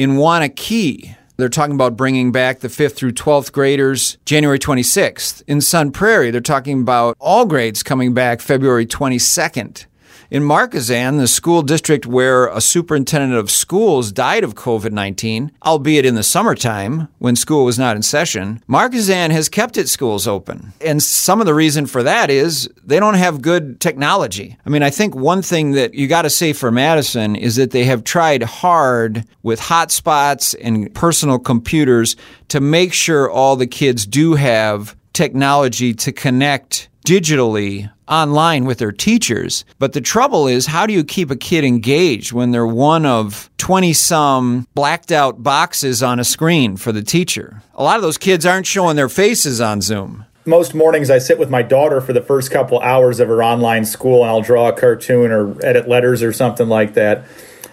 In 0.00 0.12
Waunakee, 0.12 1.14
they're 1.36 1.50
talking 1.50 1.74
about 1.74 1.94
bringing 1.94 2.32
back 2.32 2.60
the 2.60 2.68
5th 2.68 2.92
through 2.92 3.12
12th 3.12 3.52
graders 3.52 4.16
January 4.24 4.58
26th. 4.58 5.42
In 5.46 5.60
Sun 5.60 5.92
Prairie, 5.92 6.30
they're 6.30 6.40
talking 6.40 6.80
about 6.80 7.18
all 7.20 7.44
grades 7.44 7.82
coming 7.82 8.14
back 8.14 8.40
February 8.40 8.86
22nd. 8.86 9.84
In 10.30 10.44
Markesan, 10.44 11.18
the 11.18 11.26
school 11.26 11.60
district 11.60 12.06
where 12.06 12.46
a 12.46 12.60
superintendent 12.60 13.34
of 13.34 13.50
schools 13.50 14.12
died 14.12 14.44
of 14.44 14.54
COVID 14.54 14.92
19, 14.92 15.50
albeit 15.66 16.06
in 16.06 16.14
the 16.14 16.22
summertime 16.22 17.08
when 17.18 17.34
school 17.34 17.64
was 17.64 17.80
not 17.80 17.96
in 17.96 18.02
session, 18.02 18.62
Markesan 18.68 19.32
has 19.32 19.48
kept 19.48 19.76
its 19.76 19.90
schools 19.90 20.28
open. 20.28 20.72
And 20.80 21.02
some 21.02 21.40
of 21.40 21.46
the 21.46 21.54
reason 21.54 21.84
for 21.86 22.04
that 22.04 22.30
is 22.30 22.70
they 22.84 23.00
don't 23.00 23.14
have 23.14 23.42
good 23.42 23.80
technology. 23.80 24.56
I 24.64 24.70
mean, 24.70 24.84
I 24.84 24.90
think 24.90 25.16
one 25.16 25.42
thing 25.42 25.72
that 25.72 25.94
you 25.94 26.06
got 26.06 26.22
to 26.22 26.30
say 26.30 26.52
for 26.52 26.70
Madison 26.70 27.34
is 27.34 27.56
that 27.56 27.72
they 27.72 27.82
have 27.86 28.04
tried 28.04 28.44
hard 28.44 29.24
with 29.42 29.58
hotspots 29.58 30.54
and 30.62 30.94
personal 30.94 31.40
computers 31.40 32.14
to 32.50 32.60
make 32.60 32.92
sure 32.92 33.28
all 33.28 33.56
the 33.56 33.66
kids 33.66 34.06
do 34.06 34.34
have 34.34 34.94
technology 35.12 35.92
to 35.94 36.12
connect 36.12 36.88
digitally 37.04 37.90
online 38.10 38.64
with 38.64 38.78
their 38.78 38.92
teachers. 38.92 39.64
But 39.78 39.92
the 39.92 40.00
trouble 40.00 40.46
is, 40.46 40.66
how 40.66 40.86
do 40.86 40.92
you 40.92 41.04
keep 41.04 41.30
a 41.30 41.36
kid 41.36 41.64
engaged 41.64 42.32
when 42.32 42.50
they're 42.50 42.66
one 42.66 43.06
of 43.06 43.48
20 43.58 43.92
some 43.92 44.66
blacked 44.74 45.12
out 45.12 45.42
boxes 45.42 46.02
on 46.02 46.18
a 46.18 46.24
screen 46.24 46.76
for 46.76 46.92
the 46.92 47.02
teacher? 47.02 47.62
A 47.74 47.82
lot 47.82 47.96
of 47.96 48.02
those 48.02 48.18
kids 48.18 48.44
aren't 48.44 48.66
showing 48.66 48.96
their 48.96 49.08
faces 49.08 49.60
on 49.60 49.80
Zoom. 49.80 50.26
Most 50.46 50.74
mornings, 50.74 51.10
I 51.10 51.18
sit 51.18 51.38
with 51.38 51.50
my 51.50 51.62
daughter 51.62 52.00
for 52.00 52.12
the 52.12 52.22
first 52.22 52.50
couple 52.50 52.80
hours 52.80 53.20
of 53.20 53.28
her 53.28 53.44
online 53.44 53.84
school, 53.84 54.22
and 54.22 54.30
I'll 54.30 54.40
draw 54.40 54.68
a 54.68 54.72
cartoon 54.72 55.30
or 55.30 55.54
edit 55.64 55.86
letters 55.86 56.22
or 56.22 56.32
something 56.32 56.68
like 56.68 56.94
that. 56.94 57.26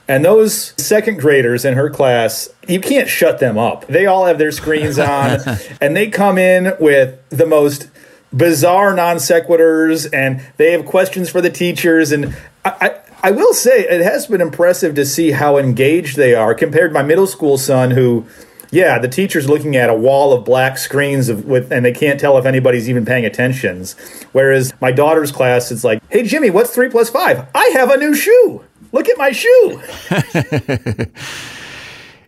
And 0.08 0.24
those 0.24 0.74
second 0.78 1.20
graders 1.20 1.66
in 1.66 1.74
her 1.74 1.90
class, 1.90 2.50
you 2.68 2.80
can't 2.80 3.10
shut 3.10 3.40
them 3.40 3.58
up. 3.58 3.88
They 3.88 4.06
all 4.06 4.26
have 4.26 4.38
their 4.38 4.52
screens 4.52 5.00
on, 5.00 5.40
and 5.82 5.96
they 5.96 6.10
come 6.10 6.38
in 6.38 6.74
with 6.80 7.20
the 7.30 7.46
most 7.46 7.90
bizarre 8.36 8.94
non 8.94 9.18
sequiturs, 9.18 10.08
and 10.12 10.42
they 10.58 10.72
have 10.72 10.86
questions 10.86 11.30
for 11.30 11.42
the 11.42 11.50
teachers. 11.50 12.12
And 12.12 12.36
I, 12.66 12.72
I, 12.82 13.30
I 13.30 13.32
will 13.32 13.54
say 13.54 13.82
it 13.82 14.02
has 14.02 14.28
been 14.28 14.42
impressive 14.42 14.96
to 14.96 15.06
see 15.06 15.32
how 15.32 15.58
engaged 15.58 16.18
they 16.18 16.36
are 16.36 16.54
compared 16.54 16.92
to 16.92 16.94
my 16.94 17.04
middle 17.04 17.28
school 17.28 17.58
son, 17.58 17.92
who 17.92 18.26
yeah, 18.72 19.00
the 19.00 19.08
teacher's 19.08 19.50
looking 19.50 19.76
at 19.76 19.90
a 19.90 19.94
wall 19.94 20.34
of 20.34 20.44
black 20.44 20.78
screens 20.78 21.30
of, 21.30 21.46
with, 21.46 21.72
and 21.72 21.86
they 21.86 21.94
can't 21.94 22.20
tell 22.20 22.38
if 22.38 22.46
anybody's 22.46 22.90
even 22.90 23.06
paying 23.06 23.26
attention. 23.26 23.86
Whereas 24.34 24.74
my 24.82 24.92
daughter's 24.92 25.32
class, 25.32 25.72
it's 25.72 25.84
like, 25.84 26.02
"Hey 26.10 26.24
Jimmy, 26.24 26.50
what's 26.50 26.72
three 26.72 26.90
plus 26.90 27.10
five? 27.10 27.48
I 27.56 27.66
have 27.74 27.90
a 27.90 27.98
new 27.98 28.14
shoe. 28.14 28.64
Look 28.92 29.08
at 29.08 29.18
my 29.18 29.32
shoe." 29.32 29.82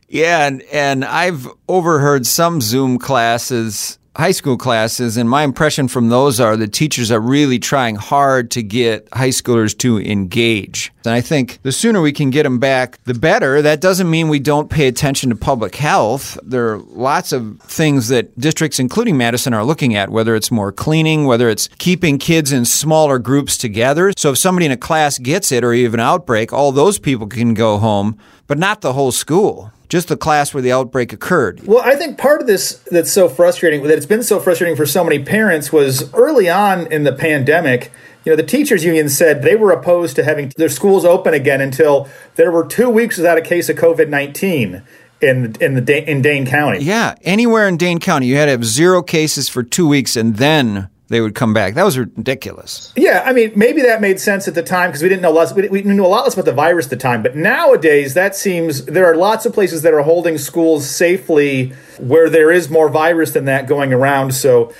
yeah, 0.08 0.48
and 0.48 0.62
and 0.72 1.04
I've 1.04 1.48
overheard 1.68 2.26
some 2.26 2.62
Zoom 2.62 3.00
classes 3.00 3.99
high 4.20 4.32
school 4.32 4.58
classes, 4.58 5.16
and 5.16 5.30
my 5.30 5.44
impression 5.44 5.88
from 5.88 6.10
those 6.10 6.42
are 6.42 6.58
the 6.58 6.68
teachers 6.68 7.10
are 7.10 7.22
really 7.22 7.58
trying 7.58 7.96
hard 7.96 8.52
to 8.52 8.62
get 8.62 9.08
high 9.14 9.30
schoolers 9.30 9.76
to 9.78 9.98
engage. 9.98 10.92
And 11.06 11.14
I 11.14 11.22
think 11.22 11.60
the 11.64 11.72
sooner 11.72 12.02
we 12.02 12.12
can 12.12 12.30
get 12.30 12.44
them 12.44 12.60
back, 12.60 13.02
the 13.06 13.14
better. 13.14 13.62
That 13.62 13.80
doesn't 13.80 14.10
mean 14.10 14.28
we 14.28 14.40
don't 14.40 14.70
pay 14.70 14.88
attention 14.88 15.30
to 15.30 15.38
public 15.38 15.76
health. 15.78 16.38
There 16.44 16.74
are 16.74 16.80
lots 16.80 17.32
of 17.32 17.62
things 17.62 18.10
that 18.10 18.38
districts, 18.38 18.78
including 18.78 19.18
Madison, 19.18 19.54
are 19.54 19.64
looking 19.64 19.96
at, 19.96 20.10
whether 20.10 20.36
it's 20.36 20.52
more 20.52 20.74
cleaning, 20.74 21.26
whether 21.26 21.48
it's 21.48 21.70
keeping 21.78 22.18
kids 22.18 22.52
in 22.52 22.66
smaller 22.66 23.20
groups 23.20 23.58
together. 23.58 24.12
So 24.18 24.32
if 24.32 24.38
somebody 24.38 24.66
in 24.66 24.74
a 24.74 24.78
class 24.78 25.18
gets 25.18 25.50
it 25.54 25.64
or 25.64 25.72
even 25.72 26.02
outbreak, 26.02 26.52
all 26.52 26.74
those 26.74 27.00
people 27.00 27.28
can 27.28 27.54
go 27.54 27.78
home, 27.78 28.18
but 28.48 28.58
not 28.58 28.82
the 28.82 28.92
whole 28.92 29.14
school 29.14 29.72
just 29.90 30.08
the 30.08 30.16
class 30.16 30.54
where 30.54 30.62
the 30.62 30.72
outbreak 30.72 31.12
occurred. 31.12 31.66
Well, 31.66 31.84
I 31.84 31.96
think 31.96 32.18
part 32.18 32.42
of 32.42 32.48
this 32.48 32.74
that's 32.92 33.12
so 33.12 33.28
frustrating, 33.28 33.84
that 33.84 33.98
it's 33.98 34.06
been 34.06 34.24
so 34.24 34.40
frustrating 34.40 34.76
for 34.78 34.86
so 34.86 35.04
many 35.04 35.22
parents, 35.24 35.74
was 35.74 36.14
early 36.14 36.50
on 36.50 36.92
in 36.92 37.04
the 37.04 37.12
pandemic. 37.12 37.92
You 38.24 38.32
know, 38.32 38.36
the 38.36 38.44
teachers 38.44 38.86
union 38.86 39.10
said 39.10 39.42
they 39.42 39.56
were 39.56 39.72
opposed 39.72 40.16
to 40.18 40.24
having 40.24 40.54
their 40.58 40.70
schools 40.70 41.06
open 41.06 41.34
again 41.34 41.60
until 41.60 42.08
there 42.36 42.52
were 42.52 42.66
two 42.66 42.90
weeks 42.90 43.18
without 43.18 43.38
a 43.38 43.42
case 43.42 43.70
of 43.70 43.78
COVID 43.78 44.10
nineteen 44.10 44.84
in 45.22 45.56
in 45.60 45.74
the 45.86 46.10
in 46.10 46.22
Dane 46.22 46.46
County. 46.46 46.84
Yeah, 46.84 47.16
anywhere 47.24 47.68
in 47.68 47.78
Dane 47.78 48.00
County, 48.00 48.28
you 48.28 48.36
had 48.36 48.46
to 48.46 48.52
have 48.52 48.66
zero 48.66 49.02
cases 49.02 49.50
for 49.50 49.64
two 49.64 49.88
weeks, 49.88 50.16
and 50.16 50.38
then 50.38 50.90
they 51.10 51.22
would 51.22 51.36
come 51.36 51.54
back. 51.54 51.74
That 51.74 51.84
was 51.84 51.98
ridiculous. 51.98 52.94
Yeah, 52.96 53.24
I 53.26 53.34
mean, 53.34 53.52
maybe 53.56 53.82
that 53.82 54.00
made 54.00 54.20
sense 54.20 54.48
at 54.48 54.54
the 54.54 54.64
time 54.64 54.90
because 54.90 55.02
we 55.02 55.10
didn't 55.10 55.24
know 55.24 55.32
less. 55.32 55.54
We, 55.54 55.68
we 55.68 55.82
knew 55.82 56.06
a 56.06 56.08
lot 56.08 56.24
less 56.24 56.36
about 56.36 56.46
the 56.46 56.54
virus 56.54 56.86
at 56.86 56.92
the 56.92 56.98
time. 56.98 57.24
But 57.24 57.36
nowadays, 57.36 58.14
that 58.14 58.36
seems 58.36 58.86
there 58.86 59.06
are 59.06 59.16
lots 59.16 59.46
of 59.46 59.54
places 59.54 59.82
that 59.82 59.94
are 59.94 60.04
holding 60.04 60.38
schools 60.38 60.88
safely 60.88 61.74
where 61.98 62.30
there 62.30 62.52
is 62.52 62.70
more 62.70 62.90
virus 62.90 63.32
than 63.32 63.46
that 63.46 63.68
going 63.68 63.92
around. 63.92 64.36
So 64.36 64.72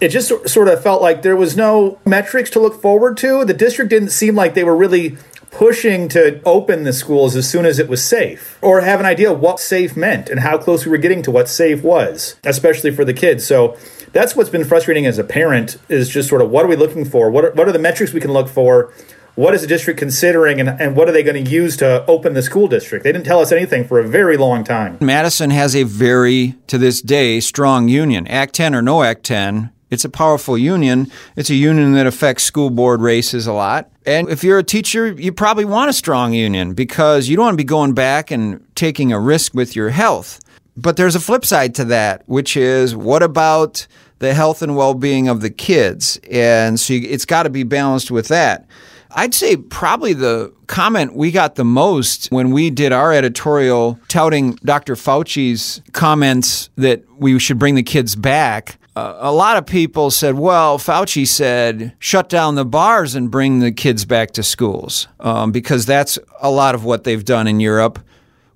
it 0.00 0.08
just 0.08 0.48
sort 0.48 0.68
of 0.68 0.82
felt 0.82 1.00
like 1.00 1.22
there 1.22 1.36
was 1.36 1.56
no 1.56 1.98
metrics 2.04 2.50
to 2.50 2.60
look 2.60 2.80
forward 2.80 3.16
to. 3.18 3.44
The 3.44 3.54
district 3.54 3.90
didn't 3.90 4.10
seem 4.10 4.34
like 4.34 4.54
they 4.54 4.64
were 4.64 4.76
really 4.76 5.16
pushing 5.50 6.08
to 6.08 6.42
open 6.44 6.84
the 6.84 6.92
schools 6.92 7.34
as 7.34 7.48
soon 7.48 7.64
as 7.64 7.78
it 7.78 7.88
was 7.88 8.04
safe 8.04 8.58
or 8.60 8.82
have 8.82 9.00
an 9.00 9.06
idea 9.06 9.32
what 9.32 9.58
safe 9.58 9.96
meant 9.96 10.28
and 10.28 10.40
how 10.40 10.58
close 10.58 10.84
we 10.84 10.90
were 10.90 10.98
getting 10.98 11.22
to 11.22 11.30
what 11.30 11.48
safe 11.48 11.82
was, 11.82 12.36
especially 12.44 12.90
for 12.90 13.04
the 13.04 13.14
kids. 13.14 13.46
So 13.46 13.76
that's 14.12 14.34
what's 14.34 14.50
been 14.50 14.64
frustrating 14.64 15.06
as 15.06 15.18
a 15.18 15.24
parent 15.24 15.76
is 15.88 16.08
just 16.08 16.28
sort 16.28 16.42
of 16.42 16.50
what 16.50 16.64
are 16.64 16.68
we 16.68 16.76
looking 16.76 17.04
for? 17.04 17.30
What 17.30 17.44
are, 17.44 17.52
what 17.52 17.68
are 17.68 17.72
the 17.72 17.78
metrics 17.78 18.12
we 18.12 18.20
can 18.20 18.32
look 18.32 18.48
for? 18.48 18.92
What 19.34 19.54
is 19.54 19.60
the 19.60 19.68
district 19.68 20.00
considering 20.00 20.58
and, 20.58 20.68
and 20.68 20.96
what 20.96 21.08
are 21.08 21.12
they 21.12 21.22
going 21.22 21.44
to 21.44 21.50
use 21.50 21.76
to 21.76 22.04
open 22.06 22.34
the 22.34 22.42
school 22.42 22.66
district? 22.66 23.04
They 23.04 23.12
didn't 23.12 23.24
tell 23.24 23.38
us 23.38 23.52
anything 23.52 23.84
for 23.84 24.00
a 24.00 24.08
very 24.08 24.36
long 24.36 24.64
time. 24.64 24.98
Madison 25.00 25.50
has 25.50 25.76
a 25.76 25.84
very, 25.84 26.56
to 26.66 26.76
this 26.76 27.00
day, 27.00 27.38
strong 27.38 27.86
union. 27.86 28.26
Act 28.26 28.54
10 28.54 28.74
or 28.74 28.82
no 28.82 29.04
Act 29.04 29.22
10, 29.22 29.70
It's 29.90 30.04
a 30.04 30.08
powerful 30.08 30.58
union. 30.58 31.10
It's 31.36 31.50
a 31.50 31.54
union 31.54 31.92
that 31.92 32.06
affects 32.06 32.42
school 32.42 32.70
board 32.70 33.00
races 33.00 33.46
a 33.46 33.52
lot. 33.52 33.88
And 34.04 34.28
if 34.28 34.42
you're 34.42 34.58
a 34.58 34.64
teacher, 34.64 35.12
you 35.12 35.32
probably 35.32 35.64
want 35.64 35.88
a 35.88 35.92
strong 35.92 36.32
union 36.32 36.74
because 36.74 37.28
you 37.28 37.36
don't 37.36 37.44
want 37.44 37.54
to 37.54 37.62
be 37.62 37.64
going 37.64 37.94
back 37.94 38.32
and 38.32 38.66
taking 38.74 39.12
a 39.12 39.20
risk 39.20 39.54
with 39.54 39.76
your 39.76 39.90
health. 39.90 40.40
But 40.80 40.96
there's 40.96 41.16
a 41.16 41.20
flip 41.20 41.44
side 41.44 41.74
to 41.76 41.84
that, 41.86 42.22
which 42.26 42.56
is 42.56 42.94
what 42.94 43.22
about 43.22 43.86
the 44.20 44.32
health 44.32 44.62
and 44.62 44.76
well 44.76 44.94
being 44.94 45.26
of 45.26 45.40
the 45.40 45.50
kids? 45.50 46.20
And 46.30 46.78
so 46.78 46.94
you, 46.94 47.08
it's 47.08 47.24
got 47.24 47.42
to 47.42 47.50
be 47.50 47.64
balanced 47.64 48.12
with 48.12 48.28
that. 48.28 48.66
I'd 49.10 49.34
say 49.34 49.56
probably 49.56 50.12
the 50.12 50.52
comment 50.68 51.16
we 51.16 51.32
got 51.32 51.56
the 51.56 51.64
most 51.64 52.28
when 52.28 52.52
we 52.52 52.70
did 52.70 52.92
our 52.92 53.12
editorial 53.12 53.98
touting 54.06 54.52
Dr. 54.64 54.94
Fauci's 54.94 55.82
comments 55.92 56.70
that 56.76 57.02
we 57.16 57.38
should 57.40 57.58
bring 57.58 57.74
the 57.74 57.82
kids 57.82 58.14
back. 58.14 58.78
Uh, 58.94 59.16
a 59.18 59.32
lot 59.32 59.56
of 59.56 59.66
people 59.66 60.10
said, 60.12 60.36
well, 60.36 60.78
Fauci 60.78 61.26
said, 61.26 61.94
shut 61.98 62.28
down 62.28 62.54
the 62.54 62.64
bars 62.64 63.14
and 63.14 63.30
bring 63.30 63.60
the 63.60 63.72
kids 63.72 64.04
back 64.04 64.32
to 64.32 64.42
schools 64.44 65.08
um, 65.18 65.50
because 65.50 65.86
that's 65.86 66.18
a 66.40 66.50
lot 66.50 66.74
of 66.74 66.84
what 66.84 67.04
they've 67.04 67.24
done 67.24 67.48
in 67.48 67.58
Europe. 67.58 67.98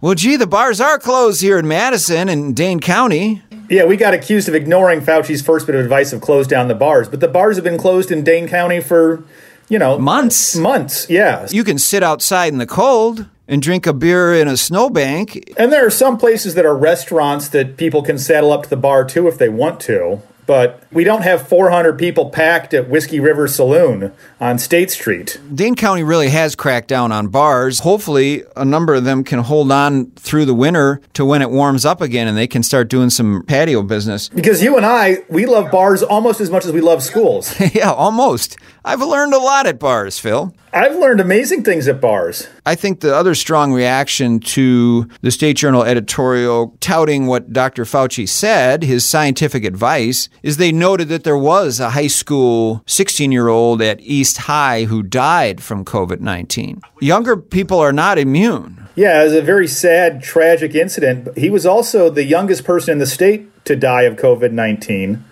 Well, 0.02 0.16
gee, 0.16 0.34
the 0.34 0.48
bars 0.48 0.80
are 0.80 0.98
closed 0.98 1.42
here 1.42 1.56
in 1.58 1.68
Madison 1.68 2.28
and 2.28 2.56
Dane 2.56 2.80
County. 2.80 3.40
Yeah, 3.70 3.84
we 3.84 3.96
got 3.96 4.14
accused 4.14 4.48
of 4.48 4.54
ignoring 4.56 5.00
Fauci's 5.00 5.42
first 5.42 5.64
bit 5.64 5.76
of 5.76 5.80
advice 5.80 6.12
of 6.12 6.20
close 6.20 6.48
down 6.48 6.66
the 6.66 6.74
bars, 6.74 7.08
but 7.08 7.20
the 7.20 7.28
bars 7.28 7.54
have 7.54 7.62
been 7.62 7.78
closed 7.78 8.10
in 8.10 8.24
Dane 8.24 8.48
County 8.48 8.80
for 8.80 9.22
you 9.68 9.78
know, 9.78 10.00
months. 10.00 10.56
Months, 10.56 11.08
yeah. 11.08 11.46
You 11.52 11.62
can 11.62 11.78
sit 11.78 12.02
outside 12.02 12.52
in 12.52 12.58
the 12.58 12.66
cold 12.66 13.26
and 13.46 13.62
drink 13.62 13.86
a 13.86 13.92
beer 13.92 14.34
in 14.34 14.48
a 14.48 14.56
snowbank. 14.56 15.52
And 15.56 15.72
there 15.72 15.86
are 15.86 15.90
some 15.90 16.18
places 16.18 16.56
that 16.56 16.66
are 16.66 16.76
restaurants 16.76 17.48
that 17.50 17.76
people 17.76 18.02
can 18.02 18.18
saddle 18.18 18.50
up 18.50 18.64
to 18.64 18.70
the 18.70 18.76
bar 18.76 19.04
too 19.04 19.28
if 19.28 19.38
they 19.38 19.48
want 19.48 19.78
to 19.82 20.20
but 20.46 20.82
we 20.90 21.04
don't 21.04 21.22
have 21.22 21.46
400 21.48 21.98
people 21.98 22.30
packed 22.30 22.74
at 22.74 22.88
Whiskey 22.88 23.20
River 23.20 23.46
Saloon 23.48 24.12
on 24.40 24.58
State 24.58 24.90
Street. 24.90 25.40
Dane 25.54 25.74
County 25.74 26.02
really 26.02 26.30
has 26.30 26.54
cracked 26.54 26.88
down 26.88 27.12
on 27.12 27.28
bars. 27.28 27.80
Hopefully, 27.80 28.44
a 28.56 28.64
number 28.64 28.94
of 28.94 29.04
them 29.04 29.24
can 29.24 29.40
hold 29.40 29.70
on 29.70 30.10
through 30.12 30.44
the 30.44 30.54
winter 30.54 31.00
to 31.14 31.24
when 31.24 31.42
it 31.42 31.50
warms 31.50 31.84
up 31.84 32.00
again 32.00 32.26
and 32.26 32.36
they 32.36 32.46
can 32.46 32.62
start 32.62 32.88
doing 32.88 33.10
some 33.10 33.42
patio 33.44 33.82
business. 33.82 34.28
Because 34.28 34.62
you 34.62 34.76
and 34.76 34.84
I, 34.84 35.18
we 35.28 35.46
love 35.46 35.70
bars 35.70 36.02
almost 36.02 36.40
as 36.40 36.50
much 36.50 36.64
as 36.64 36.72
we 36.72 36.80
love 36.80 37.02
schools. 37.02 37.54
yeah, 37.74 37.92
almost. 37.92 38.56
I've 38.84 39.00
learned 39.00 39.34
a 39.34 39.38
lot 39.38 39.66
at 39.66 39.78
bars, 39.78 40.18
Phil. 40.18 40.54
I've 40.74 40.96
learned 40.96 41.20
amazing 41.20 41.64
things 41.64 41.86
at 41.86 42.00
bars. 42.00 42.48
I 42.64 42.76
think 42.76 43.00
the 43.00 43.14
other 43.14 43.34
strong 43.34 43.74
reaction 43.74 44.40
to 44.40 45.06
the 45.20 45.30
State 45.30 45.58
Journal 45.58 45.82
editorial 45.82 46.74
touting 46.80 47.26
what 47.26 47.52
Dr. 47.52 47.84
Fauci 47.84 48.26
said, 48.26 48.82
his 48.82 49.04
scientific 49.04 49.64
advice, 49.64 50.30
is 50.42 50.56
they 50.56 50.72
noted 50.72 51.08
that 51.08 51.24
there 51.24 51.36
was 51.36 51.78
a 51.78 51.90
high 51.90 52.06
school 52.06 52.82
16 52.86 53.30
year 53.30 53.48
old 53.48 53.82
at 53.82 54.00
East 54.00 54.38
High 54.38 54.84
who 54.84 55.02
died 55.02 55.62
from 55.62 55.84
COVID 55.84 56.20
19. 56.20 56.80
Younger 57.00 57.36
people 57.36 57.78
are 57.78 57.92
not 57.92 58.16
immune. 58.16 58.88
Yeah, 58.94 59.20
it 59.20 59.24
was 59.24 59.34
a 59.34 59.42
very 59.42 59.68
sad, 59.68 60.22
tragic 60.22 60.74
incident. 60.74 61.36
He 61.36 61.50
was 61.50 61.66
also 61.66 62.08
the 62.08 62.24
youngest 62.24 62.64
person 62.64 62.92
in 62.92 62.98
the 62.98 63.06
state 63.06 63.64
to 63.66 63.76
die 63.76 64.02
of 64.02 64.16
COVID 64.16 64.52
19. 64.52 65.22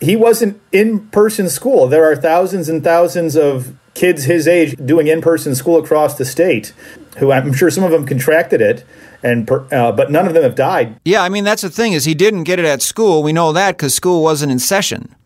He 0.00 0.16
wasn't 0.16 0.60
in 0.72 1.08
person 1.08 1.48
school. 1.48 1.88
There 1.88 2.10
are 2.10 2.16
thousands 2.16 2.68
and 2.68 2.84
thousands 2.84 3.36
of 3.36 3.74
kids 3.94 4.24
his 4.24 4.46
age 4.46 4.76
doing 4.84 5.08
in-person 5.08 5.56
school 5.56 5.76
across 5.76 6.16
the 6.18 6.24
state 6.24 6.72
who 7.16 7.32
i'm 7.32 7.52
sure 7.52 7.68
some 7.68 7.82
of 7.82 7.90
them 7.90 8.06
contracted 8.06 8.60
it 8.60 8.84
and 9.24 9.50
uh, 9.50 9.90
but 9.90 10.08
none 10.08 10.24
of 10.28 10.34
them 10.34 10.44
have 10.44 10.54
died 10.54 10.94
yeah 11.04 11.20
i 11.20 11.28
mean 11.28 11.42
that's 11.42 11.62
the 11.62 11.68
thing 11.68 11.94
is 11.94 12.04
he 12.04 12.14
didn't 12.14 12.44
get 12.44 12.60
it 12.60 12.64
at 12.64 12.80
school 12.80 13.24
we 13.24 13.32
know 13.32 13.52
that 13.52 13.76
because 13.76 13.92
school 13.92 14.22
wasn't 14.22 14.52
in 14.52 14.58
session 14.60 15.16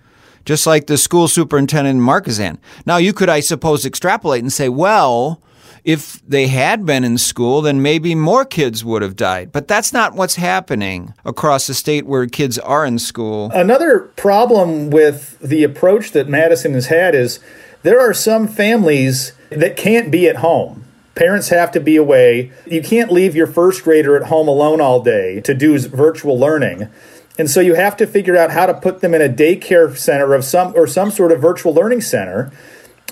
just 0.44 0.66
like 0.66 0.86
the 0.86 0.98
school 0.98 1.28
superintendent 1.28 1.98
in 1.98 2.04
Markesan. 2.04 2.58
Now, 2.84 2.96
you 2.96 3.12
could, 3.12 3.28
I 3.28 3.40
suppose, 3.40 3.86
extrapolate 3.86 4.42
and 4.42 4.52
say, 4.52 4.68
well, 4.68 5.40
if 5.84 6.20
they 6.26 6.46
had 6.46 6.86
been 6.86 7.04
in 7.04 7.18
school, 7.18 7.62
then 7.62 7.82
maybe 7.82 8.14
more 8.14 8.44
kids 8.44 8.84
would 8.84 9.02
have 9.02 9.16
died. 9.16 9.50
But 9.52 9.68
that's 9.68 9.92
not 9.92 10.14
what's 10.14 10.36
happening 10.36 11.14
across 11.24 11.66
the 11.66 11.74
state 11.74 12.06
where 12.06 12.26
kids 12.26 12.58
are 12.58 12.86
in 12.86 12.98
school. 12.98 13.50
Another 13.52 14.00
problem 14.16 14.90
with 14.90 15.38
the 15.40 15.64
approach 15.64 16.12
that 16.12 16.28
Madison 16.28 16.74
has 16.74 16.86
had 16.86 17.14
is 17.14 17.40
there 17.82 18.00
are 18.00 18.14
some 18.14 18.46
families 18.46 19.32
that 19.50 19.76
can't 19.76 20.10
be 20.10 20.28
at 20.28 20.36
home. 20.36 20.84
Parents 21.14 21.48
have 21.48 21.70
to 21.72 21.80
be 21.80 21.96
away. 21.96 22.52
You 22.64 22.82
can't 22.82 23.12
leave 23.12 23.36
your 23.36 23.46
first 23.46 23.82
grader 23.84 24.16
at 24.16 24.28
home 24.28 24.48
alone 24.48 24.80
all 24.80 25.02
day 25.02 25.40
to 25.42 25.52
do 25.52 25.78
virtual 25.78 26.38
learning. 26.38 26.88
And 27.38 27.50
so 27.50 27.60
you 27.60 27.74
have 27.74 27.96
to 27.98 28.06
figure 28.06 28.36
out 28.36 28.50
how 28.50 28.66
to 28.66 28.74
put 28.74 29.00
them 29.00 29.14
in 29.14 29.20
a 29.20 29.28
daycare 29.28 29.96
center 29.96 30.32
of 30.34 30.44
some 30.44 30.72
or 30.76 30.86
some 30.86 31.10
sort 31.10 31.32
of 31.32 31.40
virtual 31.40 31.74
learning 31.74 32.02
center. 32.02 32.52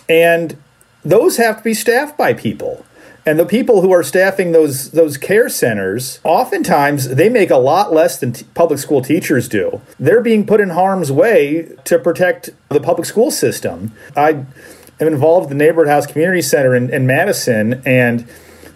And 0.09 0.57
those 1.05 1.37
have 1.37 1.59
to 1.59 1.63
be 1.63 1.75
staffed 1.75 2.17
by 2.17 2.35
people. 2.35 2.85
And 3.27 3.39
the 3.39 3.47
people 3.47 3.83
who 3.83 3.93
are 3.93 4.03
staffing 4.03 4.53
those 4.53 4.93
those 4.93 5.19
care 5.19 5.49
centers, 5.49 6.21
oftentimes 6.25 7.09
they 7.09 7.29
make 7.29 7.51
a 7.51 7.57
lot 7.57 7.93
less 7.93 8.19
than 8.19 8.33
t- 8.33 8.47
public 8.55 8.79
school 8.79 9.03
teachers 9.03 9.47
do. 9.47 9.83
They're 9.99 10.23
being 10.23 10.47
put 10.47 10.61
in 10.61 10.71
harm's 10.71 11.13
way 11.13 11.69
to 11.85 11.99
protect 11.99 12.51
the 12.71 12.81
public 12.81 13.07
school 13.07 13.31
system. 13.31 13.93
I 14.17 14.47
am 14.99 15.07
involved 15.07 15.51
in 15.51 15.59
the 15.59 15.65
Neighborhood 15.65 15.91
House 15.91 16.07
Community 16.07 16.41
Center 16.41 16.75
in, 16.75 16.93
in 16.93 17.07
Madison, 17.07 17.83
and 17.85 18.27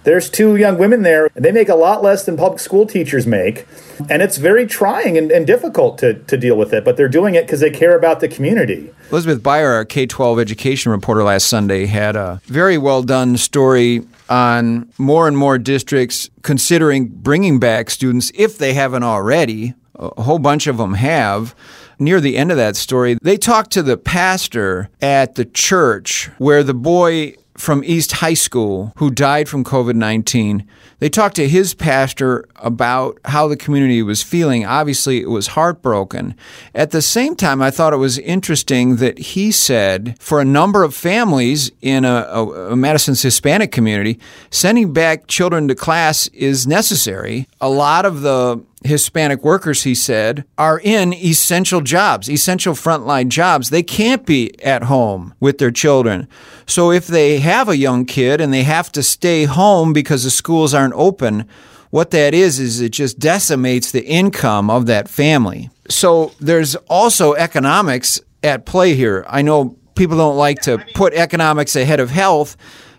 there's 0.04 0.28
two 0.28 0.56
young 0.56 0.76
women 0.78 1.02
there. 1.02 1.30
They 1.34 1.50
make 1.50 1.70
a 1.70 1.74
lot 1.74 2.02
less 2.02 2.24
than 2.24 2.36
public 2.36 2.60
school 2.60 2.86
teachers 2.86 3.26
make. 3.26 3.66
And 4.10 4.22
it's 4.22 4.36
very 4.36 4.66
trying 4.66 5.16
and, 5.16 5.32
and 5.32 5.46
difficult 5.46 5.98
to, 5.98 6.14
to 6.14 6.36
deal 6.36 6.56
with 6.56 6.74
it, 6.74 6.84
but 6.84 6.96
they're 6.96 7.08
doing 7.08 7.34
it 7.34 7.46
because 7.46 7.60
they 7.60 7.70
care 7.70 7.96
about 7.96 8.20
the 8.20 8.28
community. 8.28 8.93
Elizabeth 9.10 9.42
Beyer, 9.42 9.72
our 9.72 9.84
K 9.84 10.06
12 10.06 10.38
education 10.38 10.90
reporter 10.90 11.22
last 11.22 11.46
Sunday, 11.46 11.86
had 11.86 12.16
a 12.16 12.40
very 12.44 12.78
well 12.78 13.02
done 13.02 13.36
story 13.36 14.02
on 14.28 14.90
more 14.98 15.28
and 15.28 15.36
more 15.36 15.58
districts 15.58 16.30
considering 16.42 17.08
bringing 17.08 17.60
back 17.60 17.90
students 17.90 18.32
if 18.34 18.58
they 18.58 18.74
haven't 18.74 19.02
already. 19.02 19.74
A 19.96 20.22
whole 20.22 20.40
bunch 20.40 20.66
of 20.66 20.78
them 20.78 20.94
have 20.94 21.54
near 21.98 22.20
the 22.20 22.36
end 22.36 22.50
of 22.50 22.56
that 22.56 22.76
story, 22.76 23.16
they 23.22 23.36
talked 23.36 23.70
to 23.72 23.82
the 23.82 23.96
pastor 23.96 24.88
at 25.00 25.34
the 25.34 25.44
church 25.44 26.30
where 26.38 26.62
the 26.62 26.74
boy 26.74 27.34
from 27.56 27.84
East 27.84 28.12
High 28.12 28.34
School 28.34 28.92
who 28.96 29.10
died 29.10 29.48
from 29.48 29.64
COVID 29.64 29.94
19. 29.94 30.66
They 30.98 31.08
talked 31.08 31.36
to 31.36 31.48
his 31.48 31.74
pastor 31.74 32.46
about 32.56 33.18
how 33.24 33.48
the 33.48 33.56
community 33.56 34.02
was 34.02 34.22
feeling. 34.22 34.64
Obviously, 34.64 35.20
it 35.20 35.30
was 35.30 35.48
heartbroken. 35.48 36.34
At 36.74 36.90
the 36.90 37.02
same 37.02 37.36
time, 37.36 37.60
I 37.60 37.70
thought 37.70 37.92
it 37.92 37.98
was 37.98 38.18
interesting 38.18 38.96
that 38.96 39.18
he 39.18 39.52
said 39.52 40.16
for 40.18 40.40
a 40.40 40.44
number 40.44 40.82
of 40.82 40.94
families 40.94 41.70
in 41.80 42.04
a, 42.04 42.26
a, 42.30 42.72
a 42.72 42.76
Madison's 42.76 43.22
Hispanic 43.22 43.70
community, 43.70 44.18
sending 44.50 44.92
back 44.92 45.26
children 45.26 45.68
to 45.68 45.74
class 45.74 46.28
is 46.28 46.66
necessary. 46.66 47.48
A 47.60 47.68
lot 47.68 48.06
of 48.06 48.22
the 48.22 48.62
Hispanic 48.84 49.42
workers, 49.42 49.84
he 49.84 49.94
said, 49.94 50.44
are 50.58 50.78
in 50.78 51.14
essential 51.14 51.80
jobs, 51.80 52.28
essential 52.28 52.74
frontline 52.74 53.28
jobs. 53.28 53.70
They 53.70 53.82
can't 53.82 54.26
be 54.26 54.52
at 54.62 54.84
home 54.84 55.34
with 55.40 55.58
their 55.58 55.70
children. 55.70 56.28
So 56.66 56.92
if 56.92 57.06
they 57.06 57.38
have 57.38 57.68
a 57.68 57.76
young 57.76 58.04
kid 58.04 58.40
and 58.40 58.52
they 58.52 58.62
have 58.62 58.92
to 58.92 59.02
stay 59.02 59.44
home 59.44 59.92
because 59.92 60.24
the 60.24 60.30
schools 60.30 60.74
aren't 60.74 60.94
open, 60.94 61.48
what 61.90 62.10
that 62.10 62.34
is, 62.34 62.60
is 62.60 62.80
it 62.80 62.90
just 62.90 63.18
decimates 63.18 63.90
the 63.90 64.04
income 64.04 64.68
of 64.68 64.86
that 64.86 65.08
family. 65.08 65.70
So 65.88 66.32
there's 66.40 66.74
also 66.88 67.34
economics 67.34 68.20
at 68.42 68.66
play 68.66 68.94
here. 68.94 69.24
I 69.28 69.42
know 69.42 69.78
people 69.94 70.16
don't 70.16 70.36
like 70.36 70.60
to 70.62 70.84
put 70.94 71.14
economics 71.14 71.76
ahead 71.76 72.00
of 72.00 72.10
health, 72.10 72.56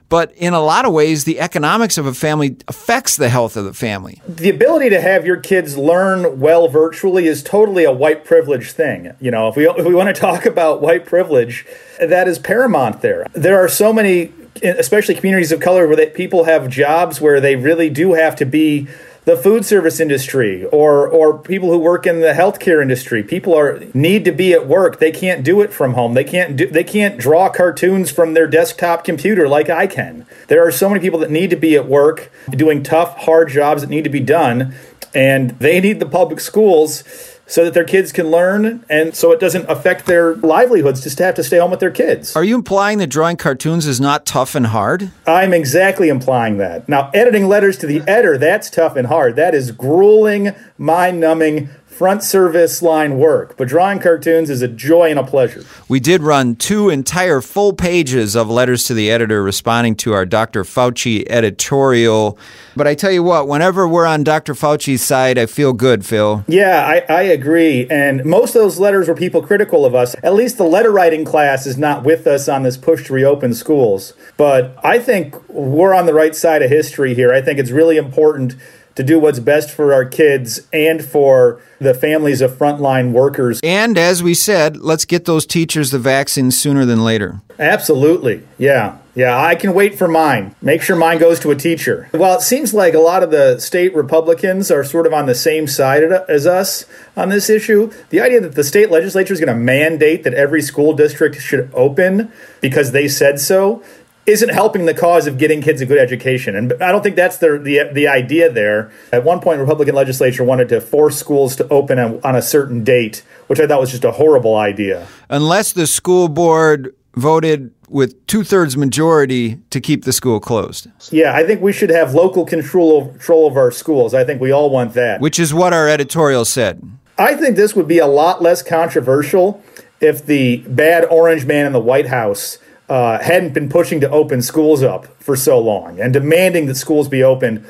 but 0.10 0.32
in 0.34 0.54
a 0.54 0.60
lot 0.60 0.86
of 0.86 0.94
ways, 0.94 1.24
the 1.24 1.40
economics 1.40 1.98
of 1.98 2.06
a 2.06 2.14
family 2.14 2.58
affects 2.68 3.18
the 3.18 3.30
health 3.30 3.58
of 3.58 3.66
the 3.66 3.74
family. 3.74 4.22
The 4.28 4.50
ability 4.50 4.90
to 4.90 5.02
have 5.02 5.26
your 5.26 5.38
kids 5.38 5.78
learn 5.78 6.40
well 6.40 6.68
virtually 6.68 7.28
is 7.28 7.42
totally 7.42 7.84
a 7.84 7.92
white 7.92 8.24
privilege 8.24 8.72
thing. 8.72 9.14
You 9.20 9.32
know, 9.32 9.48
if 9.48 9.56
we, 9.56 9.68
if 9.68 9.86
we 9.86 9.96
want 9.96 10.16
to 10.16 10.20
talk 10.20 10.46
about 10.46 10.82
white 10.82 11.06
privilege, 11.06 11.66
that 12.00 12.28
is 12.28 12.40
paramount 12.40 13.02
there. 13.02 13.26
There 13.34 13.58
are 13.58 13.68
so 13.68 13.92
many, 13.92 14.32
especially 14.62 15.16
communities 15.16 15.52
of 15.52 15.60
color, 15.60 15.88
where 15.88 15.96
they, 15.96 16.10
people 16.10 16.44
have 16.44 16.70
jobs 16.70 17.20
where 17.20 17.42
they 17.42 17.56
really 17.56 17.90
do 17.90 18.14
have 18.14 18.36
to 18.38 18.46
be 18.46 18.88
the 19.26 19.36
food 19.36 19.66
service 19.66 20.00
industry 20.00 20.66
or 20.66 21.08
or 21.08 21.38
people 21.38 21.72
who 21.72 21.80
work 21.80 22.06
in 22.08 22.22
the 22.22 22.34
healthcare 22.34 22.82
industry. 22.82 23.24
People 23.24 23.54
are 23.54 23.84
need 23.94 24.24
to 24.26 24.32
be 24.32 24.54
at 24.54 24.68
work. 24.68 25.00
They 25.00 25.12
can't 25.12 25.44
do 25.44 25.62
it 25.62 25.74
from 25.74 25.94
home. 25.94 26.14
They 26.14 26.24
can't 26.24 26.56
do 26.56 26.68
they 26.68 26.84
can't 26.84 27.18
draw 27.18 27.50
cartoons 27.50 28.12
from 28.12 28.34
their 28.34 28.48
desktop 28.48 29.04
computer 29.04 29.48
like 29.48 29.70
I 29.70 29.88
can. 29.88 30.26
There 30.48 30.66
are 30.66 30.72
so 30.72 30.88
many 30.88 31.02
people 31.02 31.20
that 31.20 31.32
need 31.32 31.50
to 31.50 31.56
be 31.56 31.76
at 31.76 31.88
work 31.88 32.32
doing 32.52 32.84
tough, 32.84 33.18
hard 33.18 33.50
jobs 33.50 33.82
that 33.82 33.90
need 33.90 34.04
to 34.04 34.10
be 34.10 34.20
done 34.20 34.76
and 35.14 35.52
they 35.52 35.80
need 35.80 36.00
the 36.00 36.06
public 36.06 36.40
schools 36.40 37.04
so 37.48 37.64
that 37.64 37.74
their 37.74 37.84
kids 37.84 38.12
can 38.12 38.30
learn 38.32 38.84
and 38.90 39.16
so 39.16 39.32
it 39.32 39.40
doesn't 39.40 39.70
affect 39.70 40.06
their 40.06 40.36
livelihoods 40.38 41.02
just 41.02 41.18
to 41.18 41.24
have 41.24 41.36
to 41.36 41.44
stay 41.44 41.58
home 41.60 41.72
with 41.72 41.80
their 41.80 41.92
kids. 41.92 42.36
Are 42.36 42.44
you 42.44 42.56
implying 42.56 42.98
that 43.00 43.08
drawing 43.08 43.38
cartoons 43.38 43.86
is 43.86 44.02
not 44.02 44.26
tough 44.26 44.56
and 44.56 44.68
hard? 44.68 45.12
I'm 45.28 45.54
exactly 45.54 46.10
implying 46.10 46.58
that. 46.58 46.90
Now, 46.90 47.12
editing 47.14 47.48
letters 47.48 47.78
to 47.80 47.88
the 47.88 48.02
editor, 48.08 48.38
that's 48.38 48.70
tough 48.70 48.96
and 48.96 49.08
hard. 49.08 49.36
That 49.36 49.54
is 49.54 49.72
grueling, 49.72 50.56
mind 50.78 51.20
numbing, 51.20 51.70
front 51.96 52.22
service 52.22 52.82
line 52.82 53.18
work, 53.18 53.56
but 53.56 53.70
drawing 53.70 54.00
cartoons 54.00 54.50
is 54.50 54.62
a 54.62 54.68
joy 54.68 55.10
and 55.10 55.18
a 55.18 55.24
pleasure. 55.24 55.64
We 55.88 56.02
did 56.02 56.22
run 56.22 56.58
two 56.58 56.90
entire 56.90 57.40
full 57.40 57.72
pages 57.72 58.36
of 58.36 58.50
letters 58.50 58.84
to 58.86 58.94
the 58.94 59.10
editor 59.10 59.42
responding 59.42 59.96
to 59.98 60.12
our 60.12 60.26
Dr. 60.26 60.66
Fauci 60.66 61.26
editorial. 61.30 62.38
But 62.76 62.86
I 62.86 62.96
tell 62.96 63.12
you 63.12 63.24
what, 63.24 63.48
whenever 63.48 63.88
we're 63.88 64.06
on 64.06 64.26
Dr. 64.26 64.54
Fauci's 64.54 65.02
side, 65.02 65.38
I 65.38 65.46
feel 65.46 65.72
good, 65.72 66.06
Phil. 66.06 66.44
Yeah, 66.50 66.86
I, 66.86 67.14
I 67.14 67.22
agree. 67.22 67.88
And 67.90 68.26
most 68.26 68.56
of 68.56 68.62
those 68.62 68.78
letters 68.78 69.08
were 69.08 69.16
people 69.16 69.42
critical 69.42 69.86
of 69.86 69.96
us. 69.96 70.18
At 70.22 70.34
least 70.34 70.58
the 70.58 70.66
letter 70.66 70.92
writing 70.92 71.24
class 71.24 71.66
is 71.66 71.78
not 71.78 72.04
with 72.04 72.28
us 72.28 72.50
on 72.50 72.64
this 72.64 72.76
push 72.76 73.06
to 73.08 73.14
reopen 73.14 73.54
schools. 73.54 74.12
But 74.36 74.78
I 74.84 75.00
think 75.00 75.48
we're 75.48 75.94
on 75.94 76.08
the 76.08 76.14
right 76.14 76.36
side 76.36 76.62
of 76.62 76.70
history 76.70 77.14
here. 77.14 77.32
I 77.32 77.40
think 77.40 77.58
it's 77.58 77.72
really 77.72 77.96
important 77.96 78.56
to 78.96 79.04
do 79.04 79.20
what's 79.20 79.40
best 79.40 79.72
for 79.72 79.94
our 79.94 80.06
kids 80.06 80.68
and 80.74 81.04
for 81.04 81.62
the 81.80 81.94
families 81.94 82.42
of 82.42 82.52
frontline 82.52 83.12
workers. 83.12 83.60
And 83.64 83.98
as 83.98 84.24
we 84.24 84.34
said, 84.34 84.78
let's 84.78 85.06
get 85.06 85.26
those 85.26 85.46
teachers 85.46 85.92
the 85.92 86.00
vaccine 86.00 86.52
sooner 86.52 86.86
than 86.86 87.04
later. 87.04 87.42
Absolutely. 87.60 88.44
Yeah. 88.58 88.98
Yeah, 89.16 89.42
I 89.42 89.56
can 89.56 89.74
wait 89.74 89.98
for 89.98 90.10
mine. 90.10 90.56
Make 90.62 90.82
sure 90.82 90.98
mine 90.98 91.20
goes 91.20 91.40
to 91.40 91.52
a 91.52 91.56
teacher. 91.56 92.10
Well, 92.14 92.38
it 92.38 92.42
seems 92.42 92.74
like 92.74 92.94
a 92.94 93.00
lot 93.00 93.24
of 93.24 93.32
the 93.32 93.60
state 93.60 93.96
Republicans 93.96 94.70
are 94.70 94.84
sort 94.84 95.08
of 95.08 95.14
on 95.14 95.26
the 95.26 95.34
same 95.34 95.68
side 95.68 96.04
as 96.04 96.46
us 96.46 96.84
on 97.16 97.30
this 97.30 97.50
issue. 97.50 97.94
The 98.10 98.20
idea 98.20 98.42
that 98.42 98.56
the 98.56 98.64
state 98.64 98.92
legislature 98.92 99.34
is 99.34 99.40
going 99.40 99.56
to 99.56 99.64
mandate 99.64 100.26
that 100.26 100.34
every 100.34 100.62
school 100.62 100.94
district 100.94 101.40
should 101.40 101.72
open 101.74 102.30
because 102.60 102.92
they 102.92 103.08
said 103.08 103.40
so 103.40 103.82
isn't 104.26 104.50
helping 104.50 104.86
the 104.86 104.94
cause 104.94 105.28
of 105.28 105.38
getting 105.38 105.62
kids 105.62 105.82
a 105.82 105.86
good 105.86 106.00
education. 106.00 106.56
And 106.56 106.74
I 106.82 106.92
don't 106.92 107.04
think 107.04 107.16
that's 107.16 107.38
the, 107.38 107.60
the, 107.60 107.90
the 107.94 108.08
idea 108.08 108.52
there. 108.52 108.92
At 109.12 109.24
one 109.24 109.40
point, 109.40 109.60
Republican 109.60 109.96
legislature 109.96 110.44
wanted 110.44 110.70
to 110.70 110.82
force 110.82 111.18
schools 111.18 111.56
to 111.58 111.68
open 111.70 112.00
on, 112.00 112.20
on 112.24 112.36
a 112.36 112.42
certain 112.42 112.84
date, 112.84 113.24
which 113.48 113.60
I 113.60 113.68
thought 113.68 113.80
was 113.80 113.92
just 113.92 114.04
a 114.04 114.14
horrible 114.14 114.56
idea. 114.56 115.08
Unless 115.30 115.74
the 115.74 115.86
school 115.86 116.28
board 116.28 116.96
voted 117.16 117.72
with 117.88 118.26
two 118.28 118.44
thirds 118.44 118.76
majority 118.76 119.58
to 119.70 119.80
keep 119.80 120.06
the 120.06 120.12
school 120.12 120.40
closed. 120.40 120.88
Yeah, 121.12 121.34
I 121.36 121.46
think 121.46 121.62
we 121.62 121.72
should 121.72 121.92
have 121.92 122.14
local 122.14 122.46
control 122.46 123.10
control 123.10 123.48
of 123.48 123.56
our 123.56 123.72
schools. 123.72 124.14
I 124.14 124.24
think 124.24 124.42
we 124.42 124.52
all 124.52 124.70
want 124.70 124.94
that. 124.96 125.22
Which 125.22 125.40
is 125.40 125.54
what 125.54 125.72
our 125.72 125.88
editorial 125.88 126.46
said. 126.46 126.82
I 127.18 127.36
think 127.36 127.56
this 127.56 127.76
would 127.76 127.88
be 127.88 128.00
a 128.00 128.08
lot 128.08 128.42
less 128.42 128.62
controversial 128.62 129.64
if 130.02 130.26
the 130.26 130.58
bad 130.68 131.06
orange 131.06 131.46
man 131.46 131.66
in 131.66 131.74
the 131.74 131.80
White 131.80 132.08
House 132.08 132.58
uh, 132.90 133.20
hadn't 133.20 133.54
been 133.54 133.70
pushing 133.70 134.00
to 134.02 134.10
open 134.10 134.42
schools 134.42 134.84
up 134.84 135.08
for 135.22 135.36
so 135.36 135.60
long 135.60 136.00
and 136.00 136.14
demanding 136.14 136.68
that 136.68 136.76
schools 136.76 137.08
be 137.08 137.24
open 137.24 137.66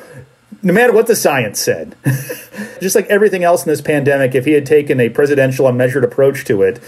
no 0.62 0.74
matter 0.74 0.92
what 0.92 1.08
the 1.08 1.16
science 1.16 1.60
said. 1.60 1.96
Just 2.82 2.96
like 2.96 3.06
everything 3.06 3.44
else 3.44 3.64
in 3.64 3.70
this 3.70 3.82
pandemic, 3.82 4.34
if 4.34 4.46
he 4.46 4.54
had 4.54 4.66
taken 4.66 5.00
a 5.00 5.10
presidential 5.10 5.68
and 5.68 5.78
measured 5.78 6.04
approach 6.04 6.44
to 6.46 6.64
it, 6.64 6.80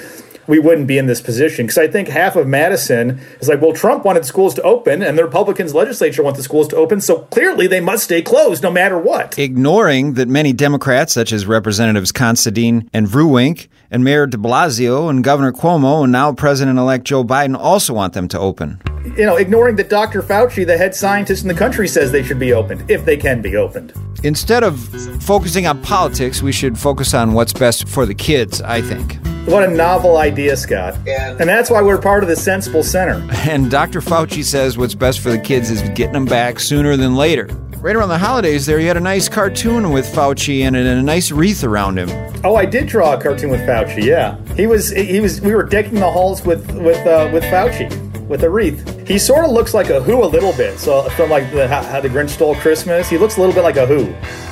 we 0.47 0.59
wouldn't 0.59 0.87
be 0.87 0.97
in 0.97 1.05
this 1.05 1.21
position. 1.21 1.65
Because 1.65 1.77
I 1.77 1.87
think 1.87 2.07
half 2.07 2.35
of 2.35 2.47
Madison 2.47 3.19
is 3.39 3.47
like, 3.47 3.61
well, 3.61 3.73
Trump 3.73 4.05
wanted 4.05 4.25
schools 4.25 4.53
to 4.55 4.61
open, 4.63 5.03
and 5.03 5.17
the 5.17 5.23
Republicans' 5.23 5.73
legislature 5.73 6.23
want 6.23 6.37
the 6.37 6.43
schools 6.43 6.67
to 6.69 6.75
open, 6.75 7.01
so 7.01 7.19
clearly 7.19 7.67
they 7.67 7.81
must 7.81 8.05
stay 8.05 8.21
closed 8.21 8.63
no 8.63 8.71
matter 8.71 8.97
what. 8.97 9.37
Ignoring 9.37 10.13
that 10.13 10.27
many 10.27 10.53
Democrats, 10.53 11.13
such 11.13 11.31
as 11.31 11.45
Representatives 11.45 12.11
Considine 12.11 12.89
and 12.93 13.07
Vruwink, 13.07 13.67
and 13.91 14.03
Mayor 14.03 14.25
de 14.27 14.37
Blasio 14.37 15.09
and 15.09 15.23
Governor 15.23 15.51
Cuomo, 15.51 16.03
and 16.03 16.11
now 16.11 16.33
President 16.33 16.77
elect 16.77 17.05
Joe 17.05 17.23
Biden, 17.23 17.57
also 17.57 17.93
want 17.93 18.13
them 18.13 18.27
to 18.29 18.39
open. 18.39 18.81
You 19.17 19.25
know, 19.25 19.37
ignoring 19.37 19.77
that 19.77 19.89
Dr. 19.89 20.21
Fauci, 20.21 20.65
the 20.65 20.77
head 20.77 20.93
scientist 20.93 21.41
in 21.41 21.47
the 21.47 21.53
country, 21.53 21.87
says 21.87 22.11
they 22.11 22.23
should 22.23 22.39
be 22.39 22.53
opened, 22.53 22.89
if 22.89 23.05
they 23.05 23.15
can 23.15 23.41
be 23.41 23.55
opened. 23.55 23.93
Instead 24.23 24.63
of 24.63 24.79
focusing 25.23 25.67
on 25.67 25.81
politics, 25.81 26.41
we 26.41 26.51
should 26.51 26.77
focus 26.77 27.13
on 27.13 27.33
what's 27.33 27.53
best 27.53 27.87
for 27.87 28.05
the 28.05 28.15
kids, 28.15 28.61
I 28.61 28.81
think. 28.81 29.17
What 29.47 29.63
a 29.63 29.71
novel 29.71 30.17
idea, 30.17 30.57
Scott. 30.57 30.95
And, 31.07 31.39
and 31.39 31.49
that's 31.49 31.69
why 31.69 31.81
we're 31.81 32.01
part 32.01 32.21
of 32.21 32.27
the 32.27 32.35
Sensible 32.35 32.83
Center. 32.83 33.25
And 33.49 33.71
Dr. 33.71 34.01
Fauci 34.01 34.43
says 34.43 34.77
what's 34.77 34.93
best 34.93 35.21
for 35.21 35.29
the 35.29 35.39
kids 35.39 35.69
is 35.69 35.81
getting 35.89 36.11
them 36.11 36.25
back 36.25 36.59
sooner 36.59 36.97
than 36.97 37.15
later. 37.15 37.45
Right 37.77 37.95
around 37.95 38.09
the 38.09 38.17
holidays, 38.17 38.65
there, 38.65 38.77
you 38.77 38.87
had 38.87 38.97
a 38.97 39.01
nice 39.01 39.29
cartoon 39.29 39.91
with 39.91 40.05
Fauci 40.05 40.63
and 40.63 40.75
a 40.75 41.01
nice 41.01 41.31
wreath 41.31 41.63
around 41.63 41.97
him. 41.97 42.09
Oh, 42.43 42.55
I 42.55 42.65
did 42.65 42.87
draw 42.87 43.13
a 43.13 43.21
cartoon 43.21 43.49
with 43.49 43.61
Fauci. 43.61 44.03
Yeah, 44.03 44.37
he 44.55 44.67
was. 44.67 44.89
He 44.89 45.21
was. 45.21 45.39
We 45.39 45.55
were 45.55 45.63
decking 45.63 45.93
the 45.93 46.11
halls 46.11 46.43
with 46.43 46.69
with 46.73 47.05
uh, 47.07 47.29
with 47.31 47.43
Fauci 47.43 48.06
with 48.27 48.43
a 48.43 48.49
wreath. 48.49 49.07
He 49.07 49.17
sort 49.17 49.45
of 49.45 49.51
looks 49.51 49.73
like 49.73 49.89
a 49.89 50.01
Who 50.01 50.23
a 50.23 50.25
little 50.25 50.53
bit. 50.53 50.79
So 50.79 51.03
from 51.11 51.29
like 51.29 51.51
the, 51.51 51.67
how 51.67 52.01
the 52.01 52.09
Grinch 52.09 52.29
stole 52.29 52.55
Christmas, 52.55 53.09
he 53.09 53.17
looks 53.17 53.37
a 53.37 53.39
little 53.39 53.55
bit 53.55 53.63
like 53.63 53.77
a 53.77 53.85
Who. 53.85 54.05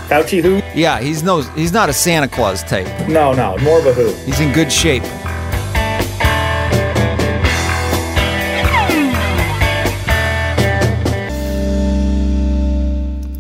Fauci 0.08 0.42
Who? 0.42 0.62
Yeah, 0.80 1.00
he's 1.00 1.24
no. 1.24 1.42
He's 1.42 1.72
not 1.72 1.90
a 1.90 1.94
Santa 1.94 2.28
Claus 2.28 2.64
type. 2.64 2.88
No, 3.08 3.34
no, 3.34 3.58
more 3.60 3.80
of 3.80 3.86
a 3.88 3.94
Who. 3.94 4.14
He's 4.26 4.40
in 4.40 4.54
good 4.54 4.72
shape. 4.72 5.04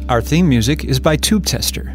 Our 0.08 0.22
theme 0.22 0.48
music 0.48 0.86
is 0.86 1.00
by 1.00 1.16
Tube 1.16 1.46
Tester. 1.46 1.95